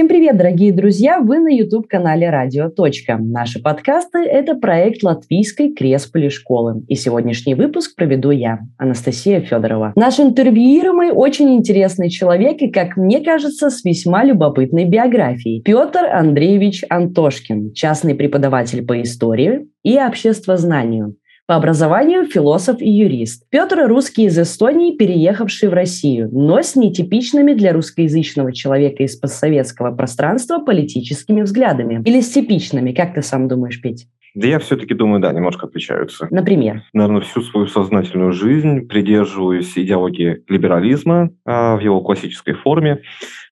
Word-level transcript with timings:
Всем 0.00 0.08
привет, 0.08 0.38
дорогие 0.38 0.72
друзья! 0.72 1.20
Вы 1.20 1.40
на 1.40 1.48
YouTube-канале 1.48 2.30
«Радио. 2.30 2.70
Точка». 2.70 3.18
Наши 3.18 3.60
подкасты– 3.60 4.18
это 4.20 4.54
проект 4.54 5.02
Латвийской 5.02 5.74
Кресполи 5.74 6.30
школы. 6.30 6.82
И 6.88 6.94
сегодняшний 6.94 7.54
выпуск 7.54 7.96
проведу 7.96 8.30
я, 8.30 8.60
Анастасия 8.78 9.42
Федорова. 9.42 9.92
Наш 9.96 10.18
интервьюируемый 10.18 11.10
очень 11.10 11.54
интересный 11.54 12.08
человек 12.08 12.62
и, 12.62 12.70
как 12.70 12.96
мне 12.96 13.20
кажется, 13.20 13.68
с 13.68 13.84
весьма 13.84 14.24
любопытной 14.24 14.86
биографией. 14.86 15.60
Петр 15.60 16.06
Андреевич 16.10 16.82
Антошкин, 16.88 17.74
частный 17.74 18.14
преподаватель 18.14 18.82
по 18.82 19.02
истории 19.02 19.68
и 19.82 19.98
обществознанию, 19.98 21.16
по 21.50 21.56
образованию 21.56 22.26
философ 22.26 22.80
и 22.80 22.88
юрист. 22.88 23.42
Петр– 23.50 23.84
русский 23.88 24.26
из 24.26 24.38
Эстонии, 24.38 24.96
переехавший 24.96 25.68
в 25.68 25.72
Россию, 25.72 26.28
но 26.30 26.62
с 26.62 26.76
нетипичными 26.76 27.54
для 27.54 27.72
русскоязычного 27.72 28.52
человека 28.52 29.02
из 29.02 29.16
постсоветского 29.16 29.90
пространства 29.90 30.60
политическими 30.60 31.42
взглядами. 31.42 32.04
Или 32.06 32.20
с 32.20 32.30
типичными, 32.30 32.92
как 32.92 33.14
ты 33.14 33.22
сам 33.22 33.48
думаешь, 33.48 33.82
Петь? 33.82 34.06
Да 34.36 34.46
я 34.46 34.60
все-таки 34.60 34.94
думаю, 34.94 35.20
да, 35.20 35.32
немножко 35.32 35.66
отличаются. 35.66 36.28
Например? 36.30 36.84
Наверное, 36.92 37.22
всю 37.22 37.42
свою 37.42 37.66
сознательную 37.66 38.30
жизнь 38.30 38.86
придерживаюсь 38.86 39.76
идеологии 39.76 40.44
либерализма 40.46 41.30
а, 41.44 41.74
в 41.74 41.80
его 41.80 42.00
классической 42.00 42.54
форме. 42.54 43.02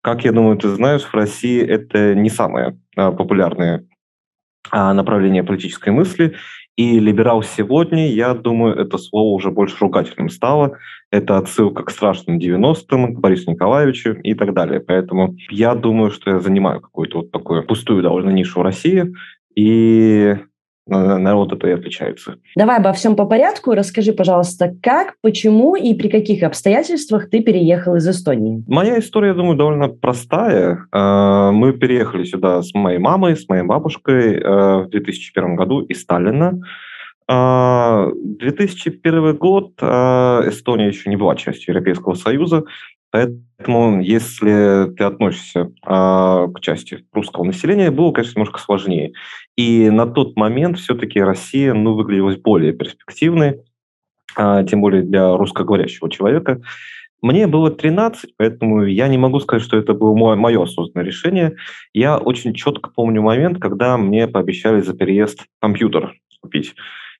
Как 0.01 0.23
я 0.23 0.31
думаю, 0.31 0.55
ты 0.55 0.69
знаешь, 0.69 1.01
в 1.01 1.13
России 1.13 1.61
это 1.61 2.15
не 2.15 2.29
самое 2.29 2.77
популярное 2.95 3.79
а, 3.79 3.90
направление 4.71 5.43
политической 5.43 5.89
мысли. 5.89 6.35
И 6.77 6.99
либерал 6.99 7.43
сегодня, 7.43 8.07
я 8.11 8.33
думаю, 8.33 8.75
это 8.75 8.97
слово 8.97 9.35
уже 9.35 9.51
больше 9.51 9.75
ругательным 9.81 10.29
стало. 10.29 10.77
Это 11.11 11.37
отсылка 11.37 11.83
к 11.83 11.91
страшным 11.91 12.39
90-м, 12.39 13.15
к 13.15 13.19
Борису 13.19 13.51
Николаевичу 13.51 14.13
и 14.13 14.33
так 14.33 14.53
далее. 14.53 14.79
Поэтому 14.79 15.35
я 15.49 15.75
думаю, 15.75 16.11
что 16.11 16.31
я 16.31 16.39
занимаю 16.39 16.79
какую-то 16.79 17.19
вот 17.19 17.31
такую 17.31 17.63
пустую 17.67 18.01
довольно 18.01 18.29
нишу 18.29 18.59
в 18.59 18.63
России. 18.63 19.13
И 19.53 20.37
народ 20.87 21.53
это 21.53 21.67
и 21.67 21.71
отличается. 21.71 22.37
Давай 22.55 22.77
обо 22.77 22.93
всем 22.93 23.15
по 23.15 23.25
порядку. 23.25 23.73
Расскажи, 23.73 24.13
пожалуйста, 24.13 24.73
как, 24.81 25.15
почему 25.21 25.75
и 25.75 25.93
при 25.93 26.09
каких 26.09 26.43
обстоятельствах 26.43 27.29
ты 27.29 27.41
переехал 27.41 27.95
из 27.95 28.07
Эстонии? 28.07 28.63
Моя 28.67 28.99
история, 28.99 29.29
я 29.29 29.33
думаю, 29.33 29.57
довольно 29.57 29.89
простая. 29.89 30.85
А, 30.91 31.51
мы 31.51 31.73
переехали 31.73 32.23
сюда 32.23 32.61
с 32.61 32.73
моей 32.73 32.99
мамой, 32.99 33.35
с 33.35 33.47
моей 33.47 33.63
бабушкой 33.63 34.39
а, 34.39 34.81
в 34.81 34.89
2001 34.89 35.55
году 35.55 35.81
из 35.81 36.01
Сталина. 36.01 36.59
2001 37.27 39.37
год 39.37 39.81
Эстония 39.81 40.87
еще 40.87 41.09
не 41.09 41.15
была 41.15 41.37
частью 41.37 41.73
Европейского 41.73 42.15
Союза, 42.15 42.65
Поэтому, 43.11 44.01
если 44.01 44.93
ты 44.95 45.03
относишься 45.03 45.71
а, 45.83 46.47
к 46.47 46.61
части 46.61 47.05
русского 47.11 47.43
населения, 47.43 47.91
было, 47.91 48.11
конечно, 48.11 48.39
немножко 48.39 48.59
сложнее. 48.59 49.11
И 49.57 49.89
на 49.89 50.07
тот 50.07 50.37
момент 50.37 50.79
все-таки 50.79 51.21
Россия 51.21 51.73
ну, 51.73 51.93
выглядела 51.93 52.35
более 52.37 52.71
перспективной, 52.71 53.59
а, 54.35 54.63
тем 54.63 54.81
более 54.81 55.03
для 55.03 55.35
русскоговорящего 55.35 56.09
человека. 56.09 56.61
Мне 57.21 57.45
было 57.45 57.69
13, 57.69 58.33
поэтому 58.37 58.83
я 58.83 59.07
не 59.07 59.17
могу 59.17 59.39
сказать, 59.41 59.63
что 59.63 59.77
это 59.77 59.93
было 59.93 60.15
мое, 60.15 60.35
мое 60.35 60.63
осознанное 60.63 61.05
решение. 61.05 61.55
Я 61.93 62.17
очень 62.17 62.53
четко 62.53 62.89
помню 62.89 63.21
момент, 63.21 63.59
когда 63.59 63.97
мне 63.97 64.27
пообещали 64.27 64.81
за 64.81 64.95
переезд 64.95 65.45
компьютер 65.59 66.15
купить. 66.41 66.73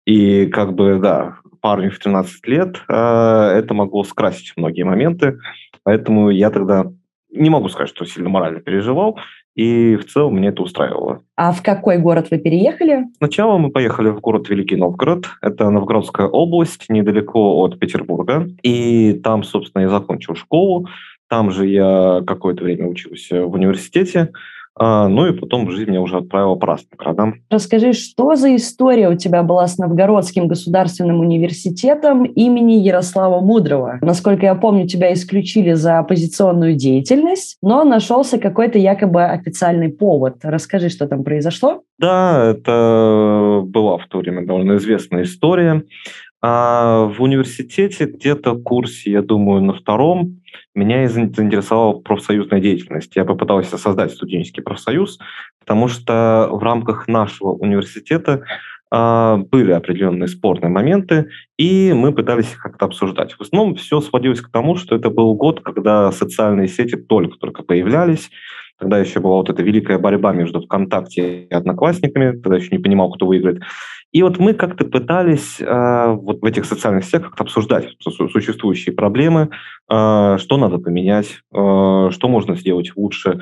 И 0.06 0.48
как 0.48 0.74
бы, 0.74 0.98
да, 1.00 1.38
парню 1.62 1.92
в 1.92 2.00
13 2.00 2.48
лет 2.48 2.82
э, 2.88 2.94
это 2.94 3.74
могло 3.76 4.04
скрасить 4.04 4.54
многие 4.56 4.84
моменты. 4.84 5.38
Поэтому 5.84 6.30
я 6.30 6.50
тогда 6.50 6.92
не 7.32 7.50
могу 7.50 7.70
сказать, 7.70 7.90
что 7.90 8.06
сильно 8.06 8.30
морально 8.30 8.60
переживал, 8.60 9.18
и 9.56 9.96
в 9.96 10.06
целом 10.06 10.36
мне 10.36 10.50
это 10.50 10.62
устраивало. 10.62 11.24
А 11.36 11.52
в 11.52 11.62
какой 11.62 11.98
город 11.98 12.28
вы 12.32 12.38
переехали? 12.38 13.06
Сначала 13.18 13.58
мы 13.58 13.70
поехали 13.70 14.10
в 14.10 14.20
город 14.20 14.50
Великий 14.50 14.76
Новгород. 14.76 15.26
Это 15.42 15.70
Новгородская 15.70 16.28
область, 16.28 16.90
недалеко 16.90 17.60
от 17.60 17.80
Петербурга. 17.80 18.48
И 18.64 19.20
там, 19.24 19.44
собственно, 19.44 19.84
я 19.84 19.90
закончил 19.90 20.36
школу. 20.36 20.88
Там 21.30 21.52
же 21.52 21.68
я 21.68 22.22
какое-то 22.26 22.64
время 22.64 22.88
учился 22.88 23.46
в 23.46 23.54
университете. 23.54 24.32
А, 24.76 25.08
ну 25.08 25.28
и 25.28 25.38
потом 25.38 25.70
жизнь 25.70 25.90
меня 25.90 26.02
уже 26.02 26.18
отправила 26.18 26.60
разным 26.60 26.92
городам. 26.98 27.36
Расскажи, 27.50 27.94
что 27.94 28.36
за 28.36 28.56
история 28.56 29.10
у 29.10 29.16
тебя 29.16 29.44
была 29.44 29.68
с 29.68 29.78
Новгородским 29.78 30.48
государственным 30.48 31.20
университетом 31.20 32.24
имени 32.24 32.74
Ярослава 32.74 33.42
Мудрого? 33.42 34.00
Насколько 34.02 34.46
я 34.46 34.56
помню, 34.56 34.88
тебя 34.88 35.14
исключили 35.14 35.74
за 35.74 36.00
оппозиционную 36.00 36.76
деятельность, 36.76 37.58
но 37.62 37.84
нашелся 37.84 38.38
какой-то 38.38 38.80
якобы 38.80 39.24
официальный 39.24 39.90
повод. 39.90 40.38
Расскажи, 40.44 40.90
что 40.90 41.08
там 41.08 41.24
произошло? 41.24 41.84
Да, 42.00 42.52
это 42.52 43.62
была 43.64 43.98
в 43.98 44.08
то 44.08 44.20
время 44.20 44.46
довольно 44.46 44.78
известная 44.78 45.24
история. 45.24 45.84
А 46.44 47.06
в 47.06 47.22
университете 47.22 48.06
где-то 48.06 48.56
курсе, 48.56 49.12
я 49.12 49.22
думаю, 49.22 49.62
на 49.62 49.74
втором 49.74 50.42
меня 50.74 51.08
заинтересовала 51.08 52.00
профсоюзная 52.00 52.60
деятельность. 52.60 53.16
Я 53.16 53.26
попытался 53.26 53.78
создать 53.78 54.12
студенческий 54.12 54.64
профсоюз, 54.64 55.20
потому 55.60 55.88
что 55.88 56.50
в 56.52 56.64
рамках 56.64 57.08
нашего 57.08 57.50
университета 57.50 58.44
э, 58.92 59.38
были 59.52 59.72
определенные 59.72 60.28
спорные 60.28 60.72
моменты, 60.72 61.30
и 61.58 61.94
мы 61.94 62.12
пытались 62.12 62.54
их 62.54 62.58
как-то 62.58 62.86
обсуждать. 62.86 63.34
В 63.34 63.42
основном 63.42 63.76
все 63.76 64.02
сводилось 64.02 64.42
к 64.42 64.52
тому, 64.52 64.76
что 64.78 64.96
это 64.96 65.12
был 65.12 65.36
год, 65.36 65.62
когда 65.62 66.12
социальные 66.12 66.70
сети 66.70 66.96
только-только 66.96 67.62
появлялись, 67.62 68.32
Тогда 68.82 68.98
еще 68.98 69.20
была 69.20 69.36
вот 69.36 69.50
эта 69.52 69.62
великая 69.62 70.00
борьба 70.00 70.34
между 70.34 70.60
ВКонтакте 70.60 71.44
и 71.44 71.54
Одноклассниками, 71.54 72.32
тогда 72.32 72.58
еще 72.58 72.70
не 72.72 72.82
понимал, 72.82 73.12
кто 73.12 73.28
выиграет. 73.28 73.62
И 74.12 74.24
вот 74.24 74.40
мы 74.40 74.56
как-то 74.56 74.86
пытались 74.86 75.62
э, 75.62 76.08
вот 76.08 76.42
в 76.42 76.46
этих 76.46 76.66
социальных 76.66 77.06
сетях 77.06 77.26
как-то 77.26 77.44
обсуждать 77.44 77.90
существующие 78.00 78.96
проблемы, 78.96 79.52
э, 79.88 80.38
что 80.40 80.58
надо 80.58 80.80
поменять, 80.80 81.28
э, 81.54 82.10
что 82.10 82.28
можно 82.28 82.56
сделать 82.56 82.92
лучше. 82.96 83.42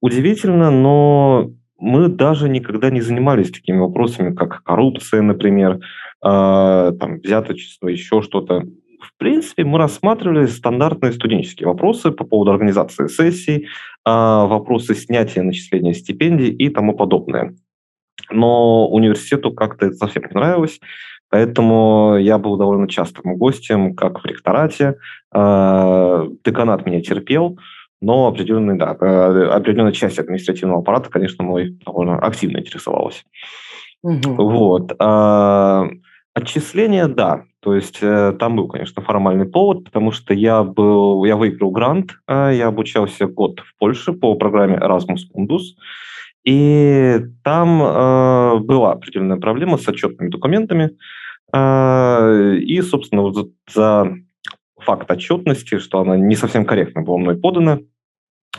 Удивительно, 0.00 0.72
но 0.72 1.52
мы 1.78 2.08
даже 2.08 2.48
никогда 2.48 2.90
не 2.90 3.00
занимались 3.00 3.52
такими 3.52 3.78
вопросами, 3.78 4.34
как 4.34 4.64
коррупция, 4.64 5.22
например, 5.22 5.76
э, 5.76 5.78
там, 6.20 7.20
взяточество, 7.22 7.86
еще 7.86 8.22
что-то. 8.22 8.64
В 9.20 9.22
принципе, 9.22 9.64
мы 9.64 9.76
рассматривали 9.76 10.46
стандартные 10.46 11.12
студенческие 11.12 11.68
вопросы 11.68 12.10
по 12.10 12.24
поводу 12.24 12.52
организации 12.52 13.06
сессий, 13.06 13.66
э, 13.66 13.66
вопросы 14.06 14.94
снятия 14.94 15.42
начисления 15.42 15.92
стипендий 15.92 16.48
и 16.48 16.70
тому 16.70 16.96
подобное 16.96 17.54
но 18.30 18.88
университету 18.88 19.52
как-то 19.52 19.86
это 19.86 19.96
совсем 19.96 20.22
не 20.24 20.34
нравилось, 20.34 20.80
поэтому 21.28 22.16
я 22.18 22.38
был 22.38 22.56
довольно 22.56 22.88
частым 22.88 23.36
гостем, 23.36 23.94
как 23.94 24.22
в 24.22 24.26
ректорате. 24.26 24.96
А, 25.32 26.26
деканат 26.44 26.86
меня 26.86 27.00
терпел, 27.00 27.58
но 28.00 28.26
определенный, 28.26 28.76
да, 28.76 28.96
э, 29.00 29.44
определенная 29.50 29.92
часть 29.92 30.18
административного 30.18 30.80
аппарата, 30.80 31.10
конечно, 31.10 31.44
мой 31.44 31.78
довольно 31.84 32.18
активно 32.18 32.58
интересовалась. 32.58 33.24
Угу. 34.02 34.34
Вот. 34.36 34.92
Отчисления, 36.34 37.08
да, 37.08 37.44
то 37.60 37.74
есть 37.74 37.98
э, 38.02 38.32
там 38.38 38.56
был, 38.56 38.68
конечно, 38.68 39.02
формальный 39.02 39.46
повод, 39.46 39.84
потому 39.84 40.12
что 40.12 40.32
я 40.32 40.62
был, 40.62 41.24
я 41.24 41.36
выиграл 41.36 41.72
грант, 41.72 42.12
э, 42.28 42.52
я 42.54 42.68
обучался 42.68 43.26
год 43.26 43.60
в 43.60 43.76
Польше 43.78 44.12
по 44.12 44.34
программе 44.36 44.76
Erasmus 44.76 45.26
Mundus, 45.34 45.74
и 46.44 47.20
там 47.42 47.82
э, 47.82 48.58
была 48.60 48.92
определенная 48.92 49.38
проблема 49.38 49.76
с 49.76 49.88
отчетными 49.88 50.30
документами. 50.30 50.96
Э, 51.52 52.54
и, 52.56 52.80
собственно, 52.80 53.22
вот 53.22 53.50
за, 53.68 54.14
факт 54.78 55.10
отчетности, 55.10 55.78
что 55.78 56.00
она 56.00 56.16
не 56.16 56.36
совсем 56.36 56.64
корректно 56.64 57.02
была 57.02 57.18
мной 57.18 57.36
подана, 57.36 57.80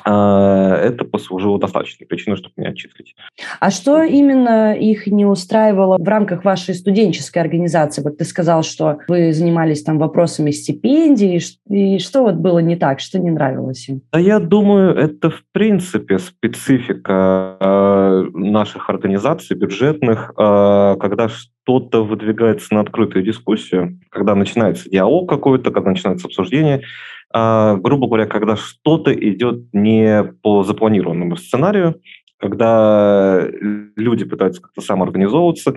это 0.06 1.06
послужило 1.06 1.60
достаточной 1.60 2.08
причиной, 2.08 2.38
чтобы 2.38 2.54
меня 2.58 2.70
отчислить. 2.70 3.16
А 3.60 3.72
что 3.72 4.04
именно 4.04 4.74
их 4.74 5.08
не 5.08 5.26
устраивало 5.26 5.98
в 5.98 6.08
рамках 6.08 6.44
вашей 6.44 6.76
студенческой 6.76 7.40
организации? 7.40 8.02
Вот 8.02 8.18
ты 8.18 8.26
сказал, 8.26 8.64
что 8.64 9.00
вы 9.08 9.34
занимались 9.34 9.84
там 9.84 10.00
вопросами 10.00 10.52
стипендий, 10.52 11.40
и 11.70 12.00
что 12.00 12.24
вот 12.24 12.36
было 12.36 12.60
не 12.60 12.76
так, 12.76 13.00
что 13.00 13.20
не 13.20 13.32
нравилось 13.32 13.88
им? 13.90 14.02
Да 14.12 14.20
я 14.20 14.40
думаю, 14.40 14.96
это 14.96 15.30
в 15.30 15.44
принципе 15.52 16.20
специфика 16.20 17.58
э, 17.60 18.24
наших 18.34 18.90
организаций 18.90 19.56
бюджетных, 19.56 20.32
э, 20.38 20.96
когда 21.00 21.30
что-то 21.30 22.04
выдвигается 22.04 22.74
на 22.74 22.82
открытую 22.82 23.24
дискуссию, 23.24 24.00
когда 24.10 24.36
начинается 24.36 24.90
диалог 24.90 25.30
какой-то, 25.30 25.72
когда 25.72 25.92
начинается 25.92 26.28
обсуждение, 26.28 26.78
а, 26.78 27.21
грубо 27.34 28.08
говоря, 28.08 28.26
когда 28.26 28.56
что-то 28.56 29.14
идет 29.14 29.74
не 29.74 30.24
по 30.42 30.64
запланированному 30.64 31.38
сценарию, 31.38 32.02
когда 32.38 33.48
люди 33.96 34.26
пытаются 34.26 34.62
как-то 34.62 34.82
самоорганизовываться, 34.82 35.76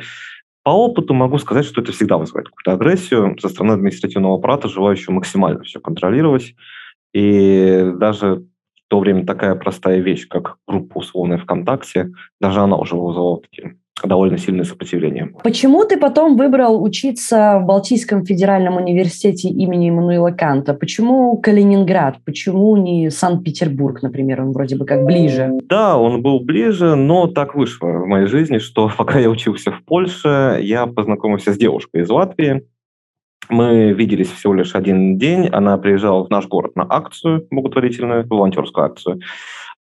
по 0.63 0.71
опыту 0.71 1.13
могу 1.13 1.39
сказать, 1.39 1.67
что 1.67 1.83
это 1.83 1.93
всегда 1.93 2.17
вызывает 2.17 2.49
какую-то 2.49 2.73
агрессию 2.73 3.37
со 3.39 3.51
стороны 3.51 3.73
административного 3.73 4.37
аппарата, 4.37 4.69
желающего 4.69 5.13
максимально 5.13 5.63
все 5.63 5.79
контролировать. 5.79 6.55
И 7.13 7.93
даже 7.97 8.37
в 8.37 8.89
то 8.89 8.99
время 8.99 9.27
такая 9.27 9.55
простая 9.57 10.01
вещь, 10.01 10.27
как 10.27 10.57
группа 10.67 10.99
условная 10.99 11.37
ВКонтакте, 11.39 12.13
даже 12.41 12.61
она 12.61 12.77
уже 12.77 12.97
вызывала 12.97 13.43
такие 13.43 13.77
довольно 14.03 14.39
сильное 14.39 14.65
сопротивление. 14.65 15.31
Почему 15.43 15.85
ты 15.85 15.97
потом 15.97 16.37
выбрал 16.37 16.83
учиться 16.83 17.61
в 17.63 17.67
Балтийском 17.67 18.25
федеральном 18.25 18.77
университете 18.77 19.49
имени 19.49 19.91
Эммануила 19.91 20.31
Канта? 20.31 20.75
Почему 20.75 21.37
Калининград? 21.39 22.19
Почему 22.25 22.77
не 22.77 23.11
Санкт-Петербург, 23.11 24.03
например? 24.03 24.43
Он 24.43 24.53
вроде 24.53 24.77
бы 24.77 24.85
как 24.85 25.05
ближе. 25.05 25.51
Да, 25.69 25.97
он 25.97 26.23
был 26.23 26.41
ближе, 26.41 26.97
но 26.97 27.29
так 27.29 27.55
вышло 27.55 27.87
в 27.87 28.07
моей 28.07 28.27
жизни, 28.27 28.59
что 28.59 28.91
пока 28.99 29.19
я 29.19 29.31
учился 29.31 29.71
в 29.71 29.85
Польше, 29.85 30.59
я 30.61 30.87
познакомился 30.87 31.53
с 31.53 31.57
девушкой 31.57 32.03
из 32.03 32.11
Латвии. 32.11 32.65
Мы 33.49 33.93
виделись 33.93 34.31
всего 34.31 34.55
лишь 34.55 34.75
один 34.75 35.19
день. 35.19 35.49
Она 35.53 35.77
приезжала 35.77 36.25
в 36.25 36.31
наш 36.31 36.47
город 36.47 36.77
на 36.77 36.87
акцию 36.89 37.47
благотворительную, 37.51 38.27
волонтерскую 38.27 38.87
акцию. 38.87 39.21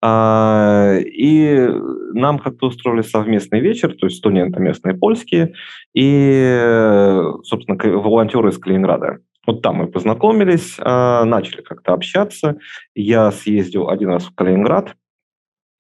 А, 0.06 0.98
и 0.98 1.66
нам 2.12 2.38
как-то 2.38 2.68
устроили 2.68 3.04
совместный 3.04 3.62
вечер, 3.62 3.96
то 3.96 4.08
есть 4.08 4.18
студенты 4.18 4.60
местные 4.60 4.96
польские 4.96 5.54
и, 5.94 7.22
собственно, 7.44 7.78
волонтеры 8.02 8.50
из 8.50 8.58
Калининграда. 8.58 9.20
Вот 9.48 9.62
там 9.62 9.78
мы 9.78 9.88
познакомились, 9.88 10.76
а, 10.80 11.24
начали 11.24 11.62
как-то 11.62 11.94
общаться. 11.94 12.58
Я 12.96 13.32
съездил 13.32 13.88
один 13.88 14.10
раз 14.10 14.26
в 14.26 14.36
Калининград, 14.36 14.94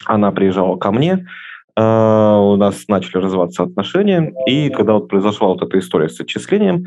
она 0.06 0.32
приезжала 0.32 0.78
ко 0.78 0.94
мне, 0.94 1.28
а, 1.76 2.40
у 2.40 2.56
нас 2.56 2.88
начали 2.88 3.18
развиваться 3.18 3.64
отношения, 3.64 4.34
и 4.48 4.70
когда 4.70 4.94
вот 4.94 5.10
произошла 5.10 5.50
вот 5.50 5.62
эта 5.64 5.78
история 5.80 6.08
с 6.08 6.22
отчислением, 6.22 6.86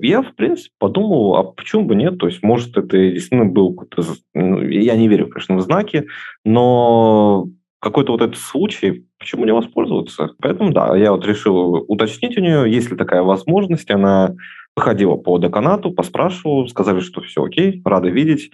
я, 0.00 0.22
в 0.22 0.34
принципе, 0.34 0.74
подумал, 0.78 1.36
а 1.36 1.44
почему 1.44 1.84
бы 1.84 1.94
нет? 1.94 2.18
То 2.18 2.26
есть, 2.26 2.42
может, 2.42 2.76
это 2.76 2.96
действительно 2.96 3.46
был 3.46 3.74
какой-то... 3.74 4.02
Ну, 4.34 4.60
я 4.62 4.96
не 4.96 5.08
верю, 5.08 5.28
конечно, 5.28 5.56
в 5.56 5.60
знаки, 5.60 6.06
но 6.44 7.46
какой-то 7.80 8.12
вот 8.12 8.22
этот 8.22 8.38
случай, 8.38 9.06
почему 9.18 9.44
не 9.44 9.52
воспользоваться? 9.52 10.30
Поэтому, 10.40 10.72
да, 10.72 10.96
я 10.96 11.12
вот 11.12 11.26
решил 11.26 11.84
уточнить 11.86 12.36
у 12.38 12.40
нее, 12.40 12.70
есть 12.72 12.90
ли 12.90 12.96
такая 12.96 13.22
возможность. 13.22 13.90
Она 13.90 14.34
походила 14.74 15.16
по 15.16 15.38
деканату, 15.38 15.92
поспрашивала, 15.92 16.66
сказали, 16.66 17.00
что 17.00 17.20
все 17.20 17.44
окей, 17.44 17.82
рады 17.84 18.10
видеть. 18.10 18.50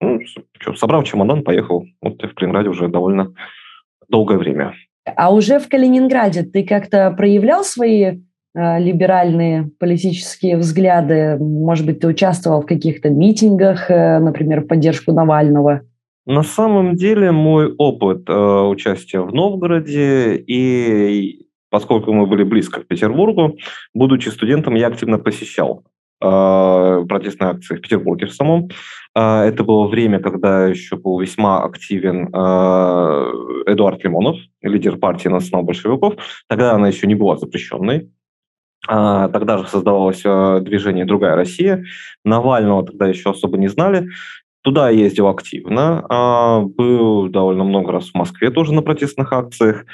Ну, 0.00 0.20
что, 0.58 0.74
собрал 0.74 1.04
чемодан, 1.04 1.44
поехал. 1.44 1.86
Вот 2.02 2.20
я 2.22 2.28
в 2.28 2.34
Калининграде 2.34 2.68
уже 2.70 2.88
довольно 2.88 3.32
долгое 4.08 4.36
время. 4.36 4.74
А 5.16 5.32
уже 5.32 5.58
в 5.58 5.68
Калининграде 5.68 6.42
ты 6.42 6.64
как-то 6.64 7.12
проявлял 7.16 7.64
свои 7.64 8.18
либеральные 8.54 9.70
политические 9.78 10.56
взгляды? 10.56 11.36
Может 11.38 11.86
быть, 11.86 12.00
ты 12.00 12.06
участвовал 12.06 12.62
в 12.62 12.66
каких-то 12.66 13.08
митингах, 13.10 13.90
э, 13.90 14.18
например, 14.18 14.62
в 14.62 14.66
поддержку 14.66 15.12
Навального? 15.12 15.82
На 16.26 16.42
самом 16.42 16.94
деле 16.94 17.32
мой 17.32 17.74
опыт 17.76 18.28
э, 18.28 18.32
участия 18.32 19.20
в 19.20 19.34
Новгороде 19.34 20.36
и 20.36 21.46
поскольку 21.72 22.12
мы 22.12 22.26
были 22.26 22.44
близко 22.44 22.82
к 22.82 22.86
Петербургу, 22.86 23.56
будучи 23.94 24.28
студентом, 24.28 24.74
я 24.74 24.88
активно 24.88 25.18
посещал 25.18 25.84
э, 26.20 27.04
протестные 27.08 27.50
акции 27.50 27.76
в 27.76 27.80
Петербурге 27.80 28.26
в 28.26 28.34
самом. 28.34 28.68
Э, 29.16 29.44
это 29.44 29.64
было 29.64 29.88
время, 29.88 30.20
когда 30.20 30.66
еще 30.68 30.96
был 30.96 31.18
весьма 31.18 31.64
активен 31.64 32.28
э, 32.28 33.72
Эдуард 33.72 34.04
Лимонов, 34.04 34.36
лидер 34.60 34.98
партии 34.98 35.28
национал-большевиков. 35.28 36.16
Тогда 36.46 36.74
она 36.74 36.88
еще 36.88 37.06
не 37.06 37.14
была 37.14 37.36
запрещенной. 37.38 38.10
А, 38.88 39.28
тогда 39.28 39.58
же 39.58 39.68
создавалось 39.68 40.22
а, 40.24 40.60
движение 40.60 41.04
«Другая 41.04 41.36
Россия». 41.36 41.84
Навального 42.24 42.84
тогда 42.84 43.06
еще 43.06 43.30
особо 43.30 43.56
не 43.56 43.68
знали. 43.68 44.08
Туда 44.62 44.90
я 44.90 45.04
ездил 45.04 45.28
активно, 45.28 46.04
а, 46.08 46.60
был 46.60 47.28
довольно 47.28 47.64
много 47.64 47.92
раз 47.92 48.10
в 48.10 48.14
Москве 48.14 48.50
тоже 48.50 48.72
на 48.72 48.82
протестных 48.82 49.32
акциях. 49.32 49.84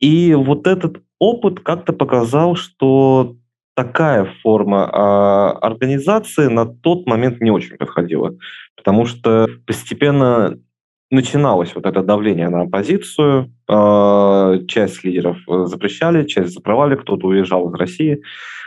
И 0.00 0.34
вот 0.34 0.66
этот 0.66 1.02
опыт 1.18 1.60
как-то 1.60 1.92
показал, 1.92 2.56
что 2.56 3.36
такая 3.76 4.28
форма 4.42 5.58
организации 5.58 6.46
на 6.46 6.66
тот 6.66 7.06
момент 7.06 7.40
не 7.40 7.50
очень 7.50 7.76
подходила, 7.76 8.36
потому 8.76 9.06
что 9.06 9.48
постепенно 9.66 10.58
начиналось 11.14 11.74
вот 11.74 11.86
это 11.86 12.02
давление 12.02 12.48
на 12.48 12.62
оппозицию. 12.62 13.52
А, 13.68 14.58
часть 14.68 15.04
лидеров 15.04 15.38
э, 15.48 15.66
запрещали, 15.66 16.26
часть 16.26 16.52
закрывали, 16.52 16.96
кто-то 16.96 17.28
уезжал 17.28 17.70
из 17.70 17.74
России. 17.74 18.22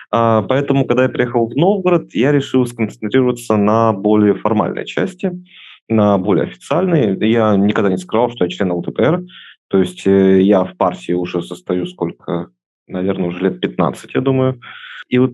А, 0.09 0.41
поэтому, 0.43 0.85
когда 0.85 1.03
я 1.03 1.09
приехал 1.09 1.47
в 1.47 1.55
Новгород, 1.55 2.13
я 2.13 2.31
решил 2.31 2.65
сконцентрироваться 2.65 3.57
на 3.57 3.93
более 3.93 4.35
формальной 4.35 4.85
части, 4.85 5.31
на 5.89 6.17
более 6.17 6.45
официальной. 6.45 7.17
Я 7.29 7.55
никогда 7.55 7.89
не 7.89 7.97
скрывал, 7.97 8.31
что 8.31 8.45
я 8.45 8.49
член 8.49 8.71
ЛДПР. 8.71 9.23
То 9.67 9.79
есть 9.79 10.07
э, 10.07 10.41
я 10.41 10.63
в 10.63 10.75
партии 10.77 11.13
уже 11.13 11.41
состою 11.41 11.85
сколько, 11.85 12.49
наверное, 12.87 13.27
уже 13.27 13.39
лет 13.39 13.59
15, 13.59 14.13
я 14.13 14.21
думаю. 14.21 14.59
И 15.09 15.19
вот 15.19 15.33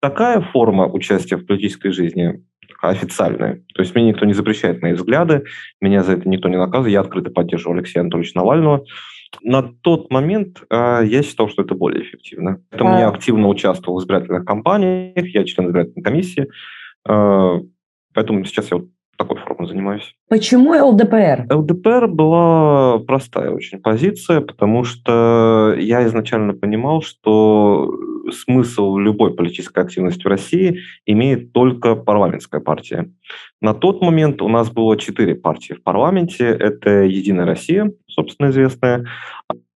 такая 0.00 0.40
форма 0.40 0.86
участия 0.86 1.36
в 1.36 1.46
политической 1.46 1.90
жизни 1.90 2.42
официальные. 2.80 3.64
То 3.74 3.82
есть 3.82 3.94
мне 3.94 4.04
никто 4.04 4.24
не 4.24 4.32
запрещает 4.32 4.82
мои 4.82 4.92
взгляды, 4.92 5.44
меня 5.80 6.02
за 6.02 6.12
это 6.12 6.28
никто 6.28 6.48
не 6.48 6.56
наказывает, 6.56 6.92
я 6.92 7.00
открыто 7.00 7.30
поддерживаю 7.30 7.78
Алексея 7.78 8.02
Анатольевича 8.02 8.38
Навального. 8.38 8.84
На 9.42 9.62
тот 9.62 10.10
момент 10.10 10.62
э, 10.70 11.02
я 11.04 11.22
считал, 11.22 11.48
что 11.48 11.62
это 11.62 11.74
более 11.74 12.02
эффективно. 12.02 12.62
Поэтому 12.70 12.94
а... 12.94 13.00
я 13.00 13.08
активно 13.08 13.48
участвовал 13.48 13.98
в 13.98 14.02
избирательных 14.02 14.44
кампаниях, 14.44 15.26
я 15.34 15.44
член 15.44 15.68
избирательной 15.68 16.02
комиссии, 16.02 16.48
э, 17.08 17.60
поэтому 18.14 18.44
сейчас 18.44 18.70
я 18.70 18.78
вот 18.78 18.88
такой 19.16 19.38
формой 19.38 19.68
занимаюсь. 19.68 20.14
Почему 20.28 20.72
ЛДПР? 20.72 21.46
ЛДПР 21.50 22.08
была 22.08 22.98
простая 22.98 23.50
очень 23.50 23.80
позиция, 23.80 24.40
потому 24.40 24.84
что 24.84 25.74
я 25.78 26.06
изначально 26.06 26.52
понимал, 26.52 27.02
что 27.02 27.90
смысл 28.32 28.98
любой 28.98 29.34
политической 29.34 29.82
активности 29.82 30.22
в 30.22 30.28
России 30.28 30.80
имеет 31.06 31.52
только 31.52 31.94
парламентская 31.96 32.60
партия. 32.60 33.10
На 33.60 33.74
тот 33.74 34.02
момент 34.02 34.42
у 34.42 34.48
нас 34.48 34.70
было 34.70 34.96
четыре 34.96 35.34
партии 35.34 35.74
в 35.74 35.82
парламенте. 35.82 36.46
Это 36.46 37.02
«Единая 37.02 37.46
Россия», 37.46 37.92
собственно, 38.08 38.50
известная, 38.50 39.06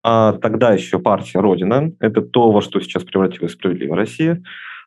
а 0.03 0.33
тогда 0.33 0.73
еще 0.73 0.99
партия 0.99 1.41
«Родина», 1.41 1.93
это 2.01 2.23
то, 2.23 2.51
во 2.51 2.63
что 2.63 2.81
сейчас 2.81 3.05
превратилась 3.05 3.53
«Справедливая 3.53 3.97
Россия», 3.97 4.43